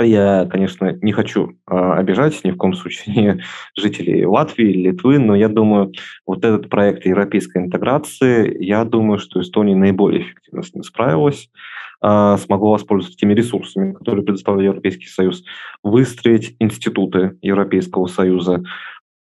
я, 0.00 0.46
конечно, 0.50 0.92
не 1.00 1.12
хочу 1.12 1.56
э, 1.68 1.74
обижать 1.74 2.44
ни 2.44 2.50
в 2.50 2.56
коем 2.56 2.74
случае 2.74 3.40
жителей 3.76 4.26
Латвии 4.26 4.72
Литвы, 4.72 5.18
но 5.18 5.34
я 5.34 5.48
думаю, 5.48 5.92
вот 6.26 6.44
этот 6.44 6.68
проект 6.68 7.06
европейской 7.06 7.58
интеграции, 7.58 8.56
я 8.62 8.84
думаю, 8.84 9.18
что 9.18 9.40
Эстония 9.40 9.74
наиболее 9.74 10.22
эффективно 10.22 10.62
с 10.62 10.74
ним 10.74 10.82
справилась, 10.82 11.50
э, 12.02 12.36
смогла 12.38 12.72
воспользоваться 12.72 13.18
теми 13.18 13.34
ресурсами, 13.34 13.94
которые 13.94 14.24
предоставляет 14.24 14.70
Европейский 14.70 15.06
Союз, 15.06 15.42
выстроить 15.82 16.54
институты 16.58 17.36
Европейского 17.40 18.06
Союза, 18.06 18.62
а, 18.62 18.62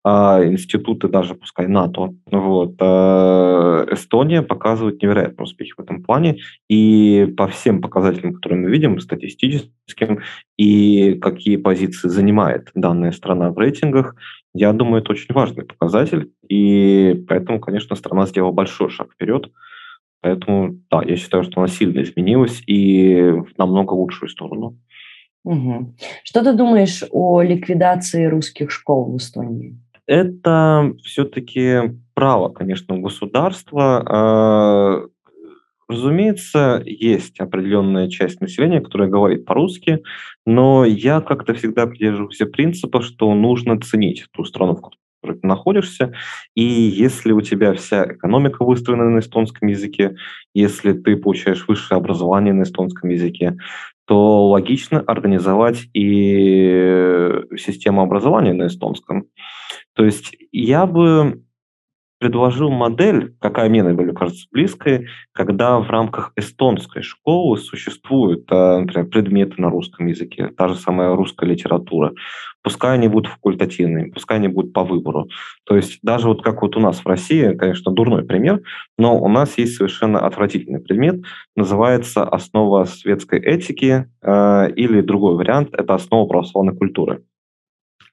институты 0.06 1.08
даже, 1.08 1.34
пускай 1.34 1.68
НАТО. 1.68 2.14
Вот. 2.32 2.76
А, 2.80 3.86
Эстония 3.92 4.42
показывает 4.44 5.02
невероятные 5.02 5.44
успехи 5.44 5.74
в 5.76 5.80
этом 5.80 6.04
плане, 6.04 6.38
и 6.70 7.34
по 7.38 7.48
всем 7.48 7.82
показателям, 7.82 8.34
которые 8.36 8.60
мы 8.60 8.70
видим, 8.70 9.00
статистическим, 9.00 10.20
и 10.58 11.16
какие 11.16 11.58
позиции 11.58 12.08
занимает 12.08 12.70
данная 12.76 13.12
страна 13.12 13.52
в 13.52 13.58
рейтингах, 13.58 14.16
я 14.54 14.74
думаю, 14.74 15.02
это 15.02 15.12
очень 15.12 15.34
важный 15.34 15.66
показатель, 15.66 16.32
и 16.48 17.26
поэтому, 17.28 17.60
конечно, 17.60 17.96
страна 17.96 18.26
сделала 18.28 18.52
большой 18.52 18.90
шаг 18.90 19.12
вперед. 19.12 19.52
Поэтому, 20.22 20.80
да, 20.90 21.04
я 21.04 21.18
считаю, 21.18 21.44
что 21.44 21.62
она 21.62 21.68
сильно 21.68 22.02
изменилась 22.02 22.64
и 22.66 23.32
в 23.32 23.58
намного 23.58 23.94
лучшую 23.94 24.30
сторону. 24.30 24.80
Угу. 25.44 25.96
Что 26.24 26.44
ты 26.44 26.54
думаешь 26.54 27.04
о 27.12 27.42
ликвидации 27.42 28.26
русских 28.26 28.72
школ 28.72 29.12
в 29.12 29.18
Эстонии? 29.18 29.78
Это 30.08 30.94
все-таки 31.04 31.98
право, 32.14 32.50
конечно, 32.50 32.98
государства. 32.98 34.04
А, 34.08 35.02
разумеется, 35.88 36.82
есть 36.86 37.40
определенная 37.40 38.10
часть 38.10 38.42
населения, 38.42 38.82
которая 38.82 39.10
говорит 39.10 39.46
по-русски, 39.46 40.04
но 40.46 40.86
я 40.86 41.22
как-то 41.22 41.54
всегда 41.54 41.88
придерживаюсь 41.88 42.38
принципа, 42.52 43.02
что 43.02 43.34
нужно 43.34 43.80
ценить 43.80 44.26
ту 44.32 44.44
страну, 44.46 44.76
в 44.76 44.82
которой 44.82 45.40
ты 45.40 45.48
находишься, 45.48 46.14
и 46.54 46.64
если 46.64 47.32
у 47.32 47.42
тебя 47.42 47.74
вся 47.74 48.06
экономика 48.06 48.64
выстроена 48.64 49.10
на 49.10 49.20
эстонском 49.20 49.68
языке, 49.68 50.16
если 50.54 50.94
ты 50.94 51.18
получаешь 51.18 51.68
высшее 51.68 51.98
образование 51.98 52.54
на 52.54 52.64
эстонском 52.64 53.10
языке, 53.10 53.58
то 54.08 54.50
логично 54.50 55.00
организовать 55.00 55.88
и 55.94 57.42
систему 57.58 58.04
образования 58.04 58.54
на 58.54 58.68
эстонском. 58.68 59.26
То 59.96 60.06
есть 60.06 60.36
я 60.52 60.86
бы 60.86 61.42
предложил 62.20 62.70
модель, 62.70 63.36
какая 63.40 63.70
мне 63.70 63.84
наиболее 63.84 64.14
кажется 64.14 64.48
близкой, 64.52 65.08
когда 65.34 65.80
в 65.80 65.90
рамках 65.90 66.32
эстонской 66.36 67.02
школы 67.02 67.58
существуют, 67.58 68.50
э, 68.52 68.80
например, 68.80 69.08
предметы 69.08 69.62
на 69.62 69.70
русском 69.70 70.08
языке, 70.08 70.48
та 70.48 70.70
же 70.70 70.76
самая 70.76 71.14
русская 71.16 71.46
литература. 71.46 72.14
Пускай 72.64 72.96
они 72.96 73.10
будут 73.10 73.32
факультативными, 73.32 74.10
пускай 74.10 74.38
они 74.38 74.48
будут 74.48 74.74
по 74.74 74.84
выбору. 74.84 75.28
То 75.66 75.76
есть 75.76 76.00
даже 76.02 76.28
вот 76.28 76.42
как 76.42 76.62
вот 76.62 76.78
у 76.78 76.80
нас 76.80 77.00
в 77.00 77.06
России, 77.06 77.54
конечно, 77.54 77.92
дурной 77.92 78.24
пример, 78.24 78.62
но 78.98 79.20
у 79.22 79.28
нас 79.28 79.58
есть 79.58 79.76
совершенно 79.76 80.26
отвратительный 80.26 80.80
предмет, 80.80 81.22
называется 81.56 82.24
«Основа 82.24 82.86
светской 82.86 83.40
этики» 83.40 84.08
э, 84.22 84.72
или 84.76 85.02
другой 85.02 85.36
вариант– 85.36 85.70
это 85.74 85.94
«Основа 85.94 86.28
православной 86.28 86.76
культуры». 86.76 87.24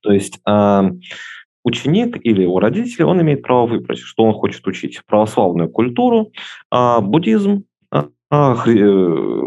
То 0.03 0.13
есть 0.13 0.41
э, 0.47 0.91
ученик 1.65 2.19
или 2.23 2.43
его 2.43 2.61
родители, 2.61 3.03
он 3.03 3.21
имеет 3.23 3.43
право 3.43 3.67
выбрать, 3.67 3.99
что 3.99 4.25
он 4.25 4.33
хочет 4.35 4.67
учить. 4.67 5.01
Православную 5.07 5.69
культуру, 5.69 6.33
а, 6.71 7.01
буддизм, 7.01 7.65
а, 7.91 8.09
а, 8.31 8.57
э, 8.67 9.43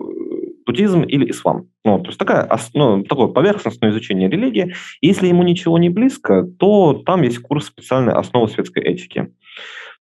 буддизм 0.66 1.02
или 1.04 1.30
ислам. 1.30 1.68
Ну, 1.84 2.00
то 2.00 2.08
есть 2.08 2.20
такая, 2.20 2.50
ну, 2.74 3.04
такое 3.04 3.28
поверхностное 3.28 3.92
изучение 3.92 4.30
религии. 4.30 4.74
Если 5.02 5.28
ему 5.28 5.44
ничего 5.44 5.78
не 5.78 5.90
близко, 5.90 6.44
то 6.44 7.04
там 7.06 7.22
есть 7.22 7.40
курс 7.40 7.68
специальной 7.68 8.14
основы 8.14 8.48
светской 8.48 8.84
этики. 8.84 9.32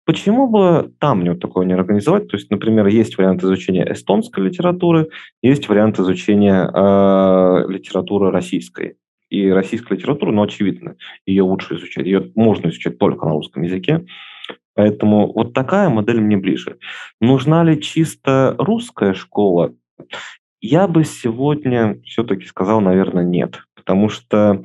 Почему 0.05 0.47
бы 0.47 0.93
там 0.99 1.21
не 1.21 1.31
вот 1.31 1.41
такое 1.41 1.65
не 1.65 1.73
организовать? 1.73 2.29
То 2.29 2.37
есть, 2.37 2.49
например, 2.49 2.87
есть 2.87 3.17
вариант 3.17 3.43
изучения 3.43 3.85
эстонской 3.91 4.41
литературы, 4.45 5.09
есть 5.41 5.67
вариант 5.67 5.99
изучения 5.99 6.63
э, 6.63 7.69
литературы 7.69 8.31
российской 8.31 8.95
и 9.29 9.49
российская 9.49 9.95
литература, 9.95 10.31
ну, 10.31 10.43
очевидно, 10.43 10.95
ее 11.25 11.43
лучше 11.43 11.75
изучать. 11.75 12.05
Ее 12.05 12.31
можно 12.35 12.69
изучать 12.69 12.97
только 12.97 13.25
на 13.25 13.33
русском 13.33 13.63
языке. 13.63 14.05
Поэтому 14.73 15.33
вот 15.33 15.53
такая 15.53 15.89
модель 15.89 16.21
мне 16.21 16.37
ближе. 16.37 16.77
Нужна 17.19 17.63
ли 17.63 17.81
чисто 17.81 18.55
русская 18.59 19.13
школа? 19.13 19.73
Я 20.61 20.87
бы 20.87 21.03
сегодня 21.03 21.99
все-таки 22.03 22.45
сказал, 22.45 22.81
наверное, 22.81 23.23
нет. 23.23 23.63
Потому 23.75 24.09
что 24.09 24.63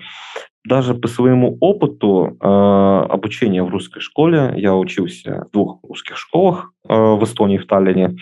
даже 0.65 0.95
по 0.95 1.09
своему 1.09 1.57
опыту 1.61 2.37
э, 2.41 2.47
обучения 2.47 3.63
в 3.63 3.71
русской 3.71 4.01
школе, 4.01 4.55
я 4.57 4.77
учился 4.77 5.47
в 5.49 5.53
двух 5.53 5.81
русских 5.83 6.17
школах 6.17 6.73
э, 6.89 6.95
в 6.95 7.25
Эстонии, 7.25 7.59
в 7.59 7.67
Таллине, 7.67 8.17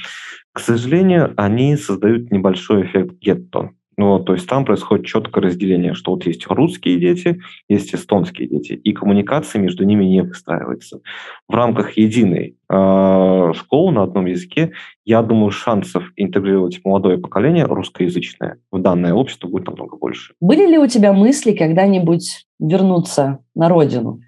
К 0.52 0.60
сожалению, 0.60 1.34
они 1.36 1.76
создают 1.76 2.30
небольшой 2.30 2.86
эффект 2.86 3.16
гетто. 3.20 3.70
Ну, 4.00 4.18
то 4.18 4.32
есть 4.32 4.48
там 4.48 4.64
происходит 4.64 5.04
четкое 5.04 5.44
разделение, 5.44 5.92
что 5.92 6.12
вот 6.12 6.24
есть 6.24 6.46
русские 6.46 6.98
дети, 6.98 7.42
есть 7.68 7.94
эстонские 7.94 8.48
дети, 8.48 8.72
и 8.72 8.94
коммуникация 8.94 9.60
между 9.60 9.84
ними 9.84 10.06
не 10.06 10.22
выстраивается. 10.22 11.02
В 11.46 11.54
рамках 11.54 11.98
единой 11.98 12.56
э, 12.72 13.52
школы 13.54 13.92
на 13.92 14.04
одном 14.04 14.24
языке, 14.24 14.72
я 15.04 15.20
думаю, 15.20 15.50
шансов 15.50 16.04
интегрировать 16.16 16.80
молодое 16.82 17.18
поколение 17.18 17.66
русскоязычное 17.66 18.56
в 18.72 18.80
данное 18.80 19.12
общество 19.12 19.48
будет 19.48 19.66
намного 19.66 19.98
больше. 19.98 20.32
Были 20.40 20.66
ли 20.66 20.78
у 20.78 20.86
тебя 20.86 21.12
мысли 21.12 21.52
когда-нибудь 21.52 22.46
вернуться 22.58 23.40
на 23.54 23.68
родину? 23.68 24.22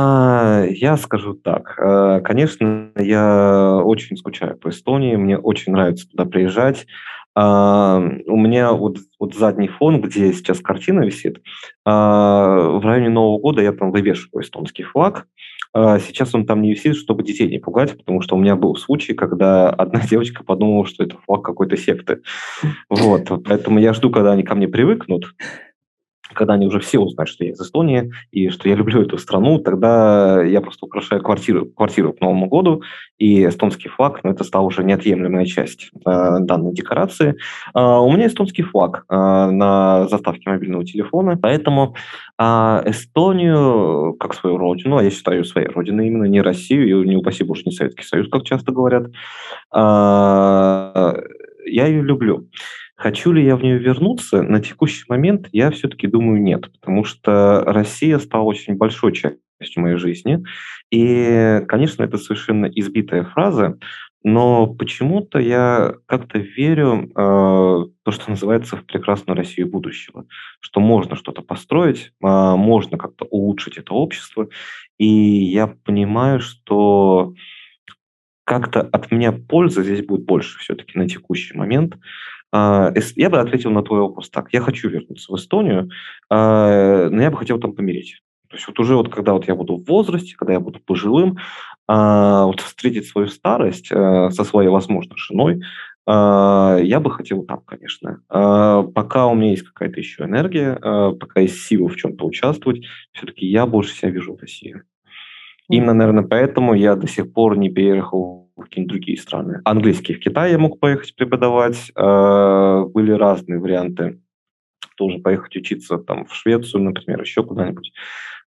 А, 0.00 0.64
я 0.70 0.96
скажу 0.96 1.34
так. 1.34 1.76
Э, 1.76 2.20
конечно, 2.22 2.92
я 2.94 3.80
очень 3.84 4.16
скучаю 4.16 4.56
по 4.56 4.68
Эстонии, 4.68 5.16
мне 5.16 5.36
очень 5.36 5.72
нравится 5.72 6.08
туда 6.08 6.24
приезжать. 6.24 6.86
А, 7.34 8.00
у 8.26 8.36
меня 8.36 8.72
вот, 8.74 8.98
вот 9.18 9.34
задний 9.34 9.66
фон, 9.66 10.00
где 10.00 10.32
сейчас 10.32 10.60
картина 10.60 11.00
висит, 11.00 11.42
а, 11.84 12.78
в 12.78 12.84
районе 12.84 13.08
Нового 13.08 13.40
года 13.40 13.60
я 13.60 13.72
там 13.72 13.90
вывешиваю 13.90 14.44
эстонский 14.44 14.84
флаг. 14.84 15.26
Сейчас 15.74 16.34
он 16.34 16.46
там 16.46 16.62
не 16.62 16.70
висит, 16.70 16.96
чтобы 16.96 17.22
детей 17.22 17.46
не 17.48 17.58
пугать, 17.58 17.96
потому 17.98 18.22
что 18.22 18.36
у 18.36 18.38
меня 18.38 18.56
был 18.56 18.74
случай, 18.74 19.12
когда 19.12 19.68
одна 19.68 20.00
девочка 20.10 20.42
подумала, 20.42 20.86
что 20.86 21.04
это 21.04 21.16
флаг 21.26 21.42
какой-то 21.42 21.76
секты. 21.76 22.22
Вот, 22.88 23.30
поэтому 23.44 23.78
я 23.78 23.92
жду, 23.92 24.10
когда 24.10 24.32
они 24.32 24.44
ко 24.44 24.54
мне 24.54 24.66
привыкнут 24.66 25.26
когда 26.34 26.54
они 26.54 26.66
уже 26.66 26.80
все 26.80 26.98
узнают, 26.98 27.28
что 27.28 27.44
я 27.44 27.50
из 27.50 27.60
Эстонии 27.60 28.10
и 28.30 28.48
что 28.50 28.68
я 28.68 28.74
люблю 28.74 29.02
эту 29.02 29.18
страну, 29.18 29.58
тогда 29.58 30.42
я 30.42 30.60
просто 30.60 30.86
украшаю 30.86 31.22
квартиру, 31.22 31.66
квартиру 31.66 32.12
к 32.12 32.20
Новому 32.20 32.46
году, 32.46 32.82
и 33.18 33.46
эстонский 33.46 33.88
флаг, 33.88 34.20
ну, 34.22 34.30
это 34.30 34.44
стала 34.44 34.64
уже 34.64 34.84
неотъемлемая 34.84 35.44
часть 35.46 35.90
э, 36.06 36.36
данной 36.40 36.72
декорации. 36.72 37.36
Э, 37.74 37.80
у 37.80 38.10
меня 38.12 38.26
эстонский 38.26 38.62
флаг 38.62 39.04
э, 39.08 39.14
на 39.14 40.06
заставке 40.08 40.50
мобильного 40.50 40.84
телефона, 40.84 41.36
поэтому 41.40 41.94
э, 42.38 42.42
Эстонию, 42.86 44.14
как 44.18 44.34
свою 44.34 44.56
родину, 44.56 44.98
а 44.98 45.02
я 45.02 45.10
считаю 45.10 45.44
своей 45.44 45.68
родиной 45.68 46.08
именно, 46.08 46.24
не 46.24 46.40
Россию, 46.40 47.02
и 47.02 47.08
не 47.08 47.16
упаси 47.16 47.44
боже, 47.44 47.62
не 47.66 47.72
Советский 47.72 48.04
Союз, 48.04 48.28
как 48.28 48.44
часто 48.44 48.72
говорят, 48.72 49.06
э, 49.06 49.78
я 51.70 51.86
ее 51.86 52.02
люблю. 52.02 52.48
Хочу 52.98 53.30
ли 53.30 53.44
я 53.44 53.54
в 53.54 53.62
нее 53.62 53.78
вернуться? 53.78 54.42
На 54.42 54.60
текущий 54.60 55.04
момент 55.08 55.48
я 55.52 55.70
все-таки 55.70 56.08
думаю 56.08 56.42
нет, 56.42 56.72
потому 56.72 57.04
что 57.04 57.62
Россия 57.64 58.18
стала 58.18 58.42
очень 58.42 58.74
большой 58.74 59.12
частью 59.12 59.38
моей 59.76 59.96
жизни. 59.96 60.42
И, 60.90 61.62
конечно, 61.68 62.02
это 62.02 62.18
совершенно 62.18 62.66
избитая 62.66 63.22
фраза, 63.22 63.78
но 64.24 64.66
почему-то 64.66 65.38
я 65.38 65.94
как-то 66.06 66.40
верю 66.40 67.04
э, 67.04 67.12
то, 67.14 68.10
что 68.10 68.30
называется 68.30 68.76
в 68.76 68.84
прекрасную 68.84 69.36
Россию 69.36 69.70
будущего, 69.70 70.26
что 70.58 70.80
можно 70.80 71.14
что-то 71.14 71.42
построить, 71.42 72.06
э, 72.20 72.26
можно 72.26 72.98
как-то 72.98 73.26
улучшить 73.26 73.78
это 73.78 73.94
общество, 73.94 74.48
и 74.98 75.06
я 75.06 75.68
понимаю, 75.68 76.40
что 76.40 77.32
как-то 78.42 78.80
от 78.80 79.12
меня 79.12 79.30
пользы 79.30 79.84
здесь 79.84 80.04
будет 80.04 80.24
больше 80.24 80.58
все-таки 80.58 80.98
на 80.98 81.06
текущий 81.06 81.56
момент, 81.56 81.96
я 82.52 83.30
бы 83.30 83.38
ответил 83.38 83.70
на 83.70 83.82
твой 83.82 84.00
вопрос 84.00 84.30
так. 84.30 84.52
Я 84.52 84.60
хочу 84.60 84.88
вернуться 84.88 85.32
в 85.32 85.36
Эстонию, 85.36 85.90
а, 86.30 87.08
но 87.10 87.22
я 87.22 87.30
бы 87.30 87.36
хотел 87.36 87.58
там 87.58 87.74
помереть. 87.74 88.20
То 88.48 88.56
есть 88.56 88.66
вот 88.66 88.78
уже 88.80 88.96
вот 88.96 89.12
когда 89.12 89.34
вот 89.34 89.46
я 89.46 89.54
буду 89.54 89.76
в 89.76 89.84
возрасте, 89.84 90.34
когда 90.36 90.54
я 90.54 90.60
буду 90.60 90.80
пожилым, 90.80 91.36
а, 91.86 92.46
вот 92.46 92.60
встретить 92.60 93.06
свою 93.06 93.28
старость 93.28 93.88
со 93.88 94.44
своей, 94.44 94.70
возможно, 94.70 95.16
женой, 95.16 95.62
я 96.06 97.00
бы 97.02 97.10
хотел 97.10 97.42
там, 97.42 97.60
конечно. 97.66 98.22
Пока 98.28 99.26
у 99.26 99.34
меня 99.34 99.50
есть 99.50 99.64
какая-то 99.64 100.00
еще 100.00 100.24
энергия, 100.24 100.74
пока 101.20 101.40
есть 101.40 101.60
сила 101.66 101.90
в 101.90 101.96
чем-то 101.96 102.24
участвовать, 102.24 102.86
все-таки 103.12 103.46
я 103.46 103.66
больше 103.66 103.94
себя 103.94 104.10
вижу 104.10 104.34
в 104.34 104.40
России. 104.40 104.80
Именно, 105.68 105.92
наверное, 105.92 106.24
поэтому 106.24 106.72
я 106.72 106.96
до 106.96 107.06
сих 107.06 107.30
пор 107.34 107.58
не 107.58 107.68
переехал 107.68 108.47
какие-нибудь 108.68 108.92
другие 108.92 109.18
страны. 109.18 109.60
Английский 109.64 110.14
в 110.14 110.20
Китай 110.20 110.52
я 110.52 110.58
мог 110.58 110.78
поехать 110.78 111.14
преподавать. 111.16 111.90
Э, 111.96 112.84
были 112.84 113.12
разные 113.12 113.58
варианты. 113.58 114.20
Тоже 114.96 115.18
поехать 115.18 115.56
учиться 115.56 115.98
там 115.98 116.26
в 116.26 116.34
Швецию, 116.34 116.82
например, 116.82 117.20
еще 117.20 117.42
куда-нибудь. 117.42 117.92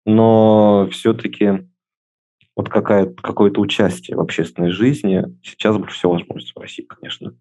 Но 0.06 0.88
все-таки 0.91 1.65
вот 2.56 2.69
какое-то 2.69 3.62
участие 3.62 4.17
в 4.17 4.21
общественной 4.21 4.71
жизни 4.71 5.23
сейчас 5.41 5.78
больше 5.78 5.95
всего 5.95 6.13
возможность 6.13 6.54
в 6.56 6.60
России, 6.60 6.84
конечно. 6.84 7.36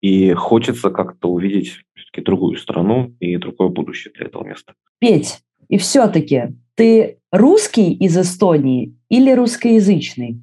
И 0.00 0.32
хочется 0.32 0.90
как-то 0.90 1.28
увидеть 1.28 1.80
все-таки 1.94 2.22
другую 2.22 2.56
страну 2.56 3.14
и 3.20 3.36
другое 3.36 3.68
будущее 3.68 4.12
для 4.14 4.26
этого 4.26 4.44
места. 4.44 4.74
Петь, 5.00 5.40
и 5.68 5.76
все-таки 5.76 6.54
ты 6.76 7.18
русский 7.32 7.92
из 7.92 8.16
Эстонии 8.16 8.96
или 9.08 9.32
русскоязычный? 9.32 10.42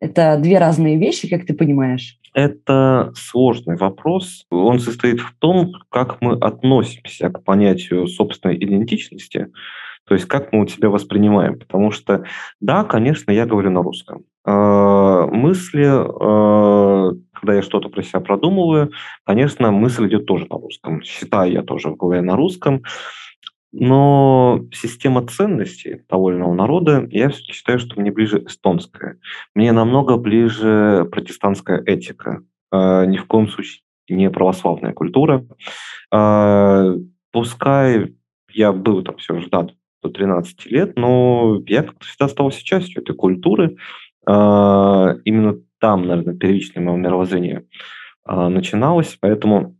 Это 0.00 0.36
две 0.38 0.58
разные 0.58 0.98
вещи, 0.98 1.28
как 1.28 1.46
ты 1.46 1.54
понимаешь? 1.54 2.18
Это 2.34 3.12
сложный 3.16 3.76
вопрос. 3.76 4.44
Он 4.50 4.78
состоит 4.78 5.20
в 5.20 5.34
том, 5.38 5.72
как 5.88 6.20
мы 6.20 6.34
относимся 6.34 7.30
к 7.30 7.42
понятию 7.42 8.06
собственной 8.06 8.56
идентичности, 8.56 9.48
то 10.06 10.14
есть 10.14 10.26
как 10.26 10.52
мы 10.52 10.62
у 10.62 10.66
себя 10.66 10.90
воспринимаем. 10.90 11.58
Потому 11.58 11.90
что, 11.90 12.24
да, 12.60 12.84
конечно, 12.84 13.30
я 13.30 13.46
говорю 13.46 13.70
на 13.70 13.82
русском. 13.82 14.24
Э, 14.44 15.26
мысли, 15.32 15.86
э, 15.86 17.14
когда 17.32 17.54
я 17.54 17.62
что-то 17.62 17.88
про 17.88 18.02
себя 18.02 18.20
продумываю, 18.20 18.92
конечно, 19.24 19.70
мысль 19.70 20.06
идет 20.08 20.26
тоже 20.26 20.46
на 20.50 20.58
русском. 20.58 21.02
Считаю 21.02 21.52
я 21.52 21.62
тоже 21.62 21.90
голове 21.96 22.20
на 22.20 22.36
русском. 22.36 22.82
Но 23.78 24.64
система 24.72 25.26
ценностей 25.26 26.02
иного 26.10 26.54
народа, 26.54 27.06
я 27.10 27.30
считаю, 27.30 27.78
что 27.78 28.00
мне 28.00 28.10
ближе 28.10 28.42
эстонская. 28.42 29.18
Мне 29.54 29.70
намного 29.72 30.16
ближе 30.16 31.06
протестантская 31.12 31.82
этика. 31.84 32.42
Э, 32.72 33.04
ни 33.04 33.18
в 33.18 33.26
коем 33.26 33.48
случае 33.48 33.82
не 34.08 34.30
православная 34.30 34.94
культура. 34.94 35.44
Э, 36.10 36.96
пускай 37.32 38.14
я 38.50 38.72
был 38.72 39.02
там 39.02 39.18
все 39.18 39.38
же, 39.40 39.48
да, 39.50 39.66
до 40.02 40.08
13 40.08 40.64
лет, 40.66 40.96
но 40.96 41.60
я 41.66 41.82
как-то 41.82 42.06
всегда 42.06 42.24
оставался 42.24 42.64
частью 42.64 43.02
этой 43.02 43.14
культуры. 43.14 43.76
Э, 44.26 45.18
именно 45.26 45.56
там, 45.80 46.06
наверное, 46.06 46.34
первичное 46.34 46.82
мое 46.82 46.96
мировоззрение 46.96 47.66
начиналось, 48.24 49.18
поэтому 49.20 49.76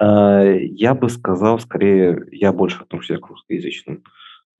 Э, 0.00 0.58
я 0.62 0.94
бы 0.94 1.08
сказал, 1.08 1.58
скорее, 1.58 2.26
я 2.32 2.52
больше 2.52 2.82
отношусь 2.82 3.18
к 3.18 3.26
русскоязычным. 3.26 4.04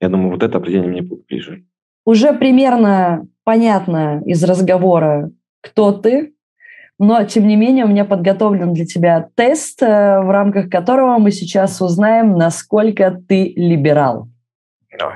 Я 0.01 0.09
думаю, 0.09 0.33
вот 0.33 0.43
это 0.43 0.59
определение 0.59 0.91
мне 0.91 1.03
будет 1.03 1.27
ближе. 1.27 1.65
Уже 2.05 2.33
примерно 2.33 3.27
понятно 3.45 4.23
из 4.25 4.43
разговора, 4.45 5.31
кто 5.61 5.93
ты, 5.93 6.35
но, 6.99 7.25
тем 7.25 7.49
не 7.49 7.57
менее, 7.57 7.87
у 7.87 7.89
меня 7.89 8.05
подготовлен 8.05 8.75
для 8.75 8.85
тебя 8.85 9.31
тест, 9.35 9.83
э, 9.83 10.21
в 10.21 10.31
рамках 10.31 10.69
которого 10.69 11.17
мы 11.19 11.31
сейчас 11.31 11.81
узнаем, 11.81 12.37
насколько 12.37 13.11
ты 13.27 13.55
либерал. 13.57 14.29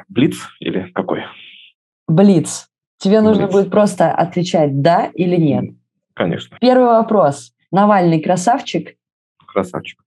Блиц 0.09 0.37
или 0.61 0.91
какой? 0.95 1.25
Блиц. 2.09 2.69
Тебе 2.97 3.21
Блиц. 3.21 3.29
нужно 3.29 3.49
будет 3.49 3.71
просто 3.71 4.11
отвечать 4.11 4.81
«да» 4.81 5.11
или 5.13 5.37
«нет». 5.37 5.75
Конечно. 6.15 6.57
Первый 6.59 6.87
вопрос. 6.87 7.53
Навальный 7.71 8.21
красавчик? 8.21 8.97
Красавчик. 9.55 10.05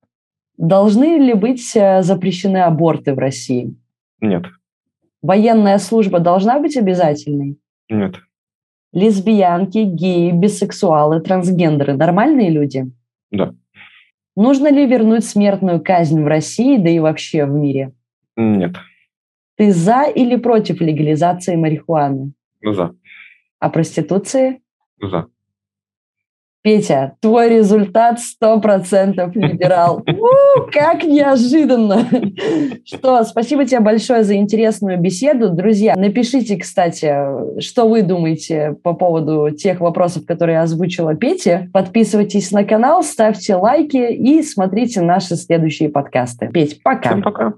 Должны 0.57 1.17
ли 1.19 1.33
быть 1.33 1.75
э, 1.75 2.01
запрещены 2.01 2.57
аборты 2.57 3.13
в 3.13 3.17
России? 3.17 3.75
Нет. 4.19 4.43
Военная 5.21 5.77
служба 5.77 6.19
должна 6.19 6.60
быть 6.60 6.75
обязательной? 6.75 7.57
Нет. 7.89 8.15
Лесбиянки, 8.91 9.79
геи, 9.79 10.31
бисексуалы, 10.31 11.21
трансгендеры– 11.21 11.93
нормальные 11.97 12.49
люди? 12.49 12.91
Да. 13.31 13.53
Нужно 14.36 14.69
ли 14.69 14.86
вернуть 14.86 15.23
смертную 15.23 15.81
казнь 15.81 16.21
в 16.21 16.27
России, 16.27 16.77
да 16.77 16.89
и 16.89 16.99
вообще 16.99 17.45
в 17.45 17.51
мире? 17.51 17.93
Нет. 18.36 18.75
Ты 19.55 19.71
за 19.71 20.03
или 20.03 20.36
против 20.36 20.81
легализации 20.81 21.55
марихуаны? 21.55 22.33
За. 22.62 22.93
А 23.60 23.69
проституции? 23.69 24.62
За. 25.01 25.27
Петя, 26.62 27.13
твой 27.22 27.50
результат 27.50 28.20
100% 28.43 29.32
либерал. 29.36 30.04
У, 30.08 30.72
как 30.72 31.04
неожиданно! 31.04 32.08
Что, 32.86 33.24
спасибо 33.24 33.65
тебе 33.65 33.80
большое 33.80 34.24
за 34.24 34.36
интересную 34.36 35.00
беседу. 35.00 35.50
Друзья, 35.50 35.96
напишите, 35.96 36.58
кстати, 36.58 37.62
что 37.62 37.88
вы 37.88 38.02
думаете 38.02 38.76
по 38.84 38.93
поводу 38.93 39.52
тех 39.52 39.80
вопросов, 39.80 40.26
которые 40.26 40.60
озвучила 40.62 41.15
Петя. 41.15 41.70
Подписывайтесь 41.72 42.52
на 42.52 42.63
канал, 42.63 43.04
ставьте 43.04 43.56
лайки 43.56 44.12
и 44.12 44.41
смотрите 44.43 45.02
наши 45.02 45.36
следующие 45.36 45.89
подкасты. 45.89 46.50
Петь, 46.50 46.82
пока. 46.84 47.10
Всем 47.10 47.22
пока. 47.22 47.54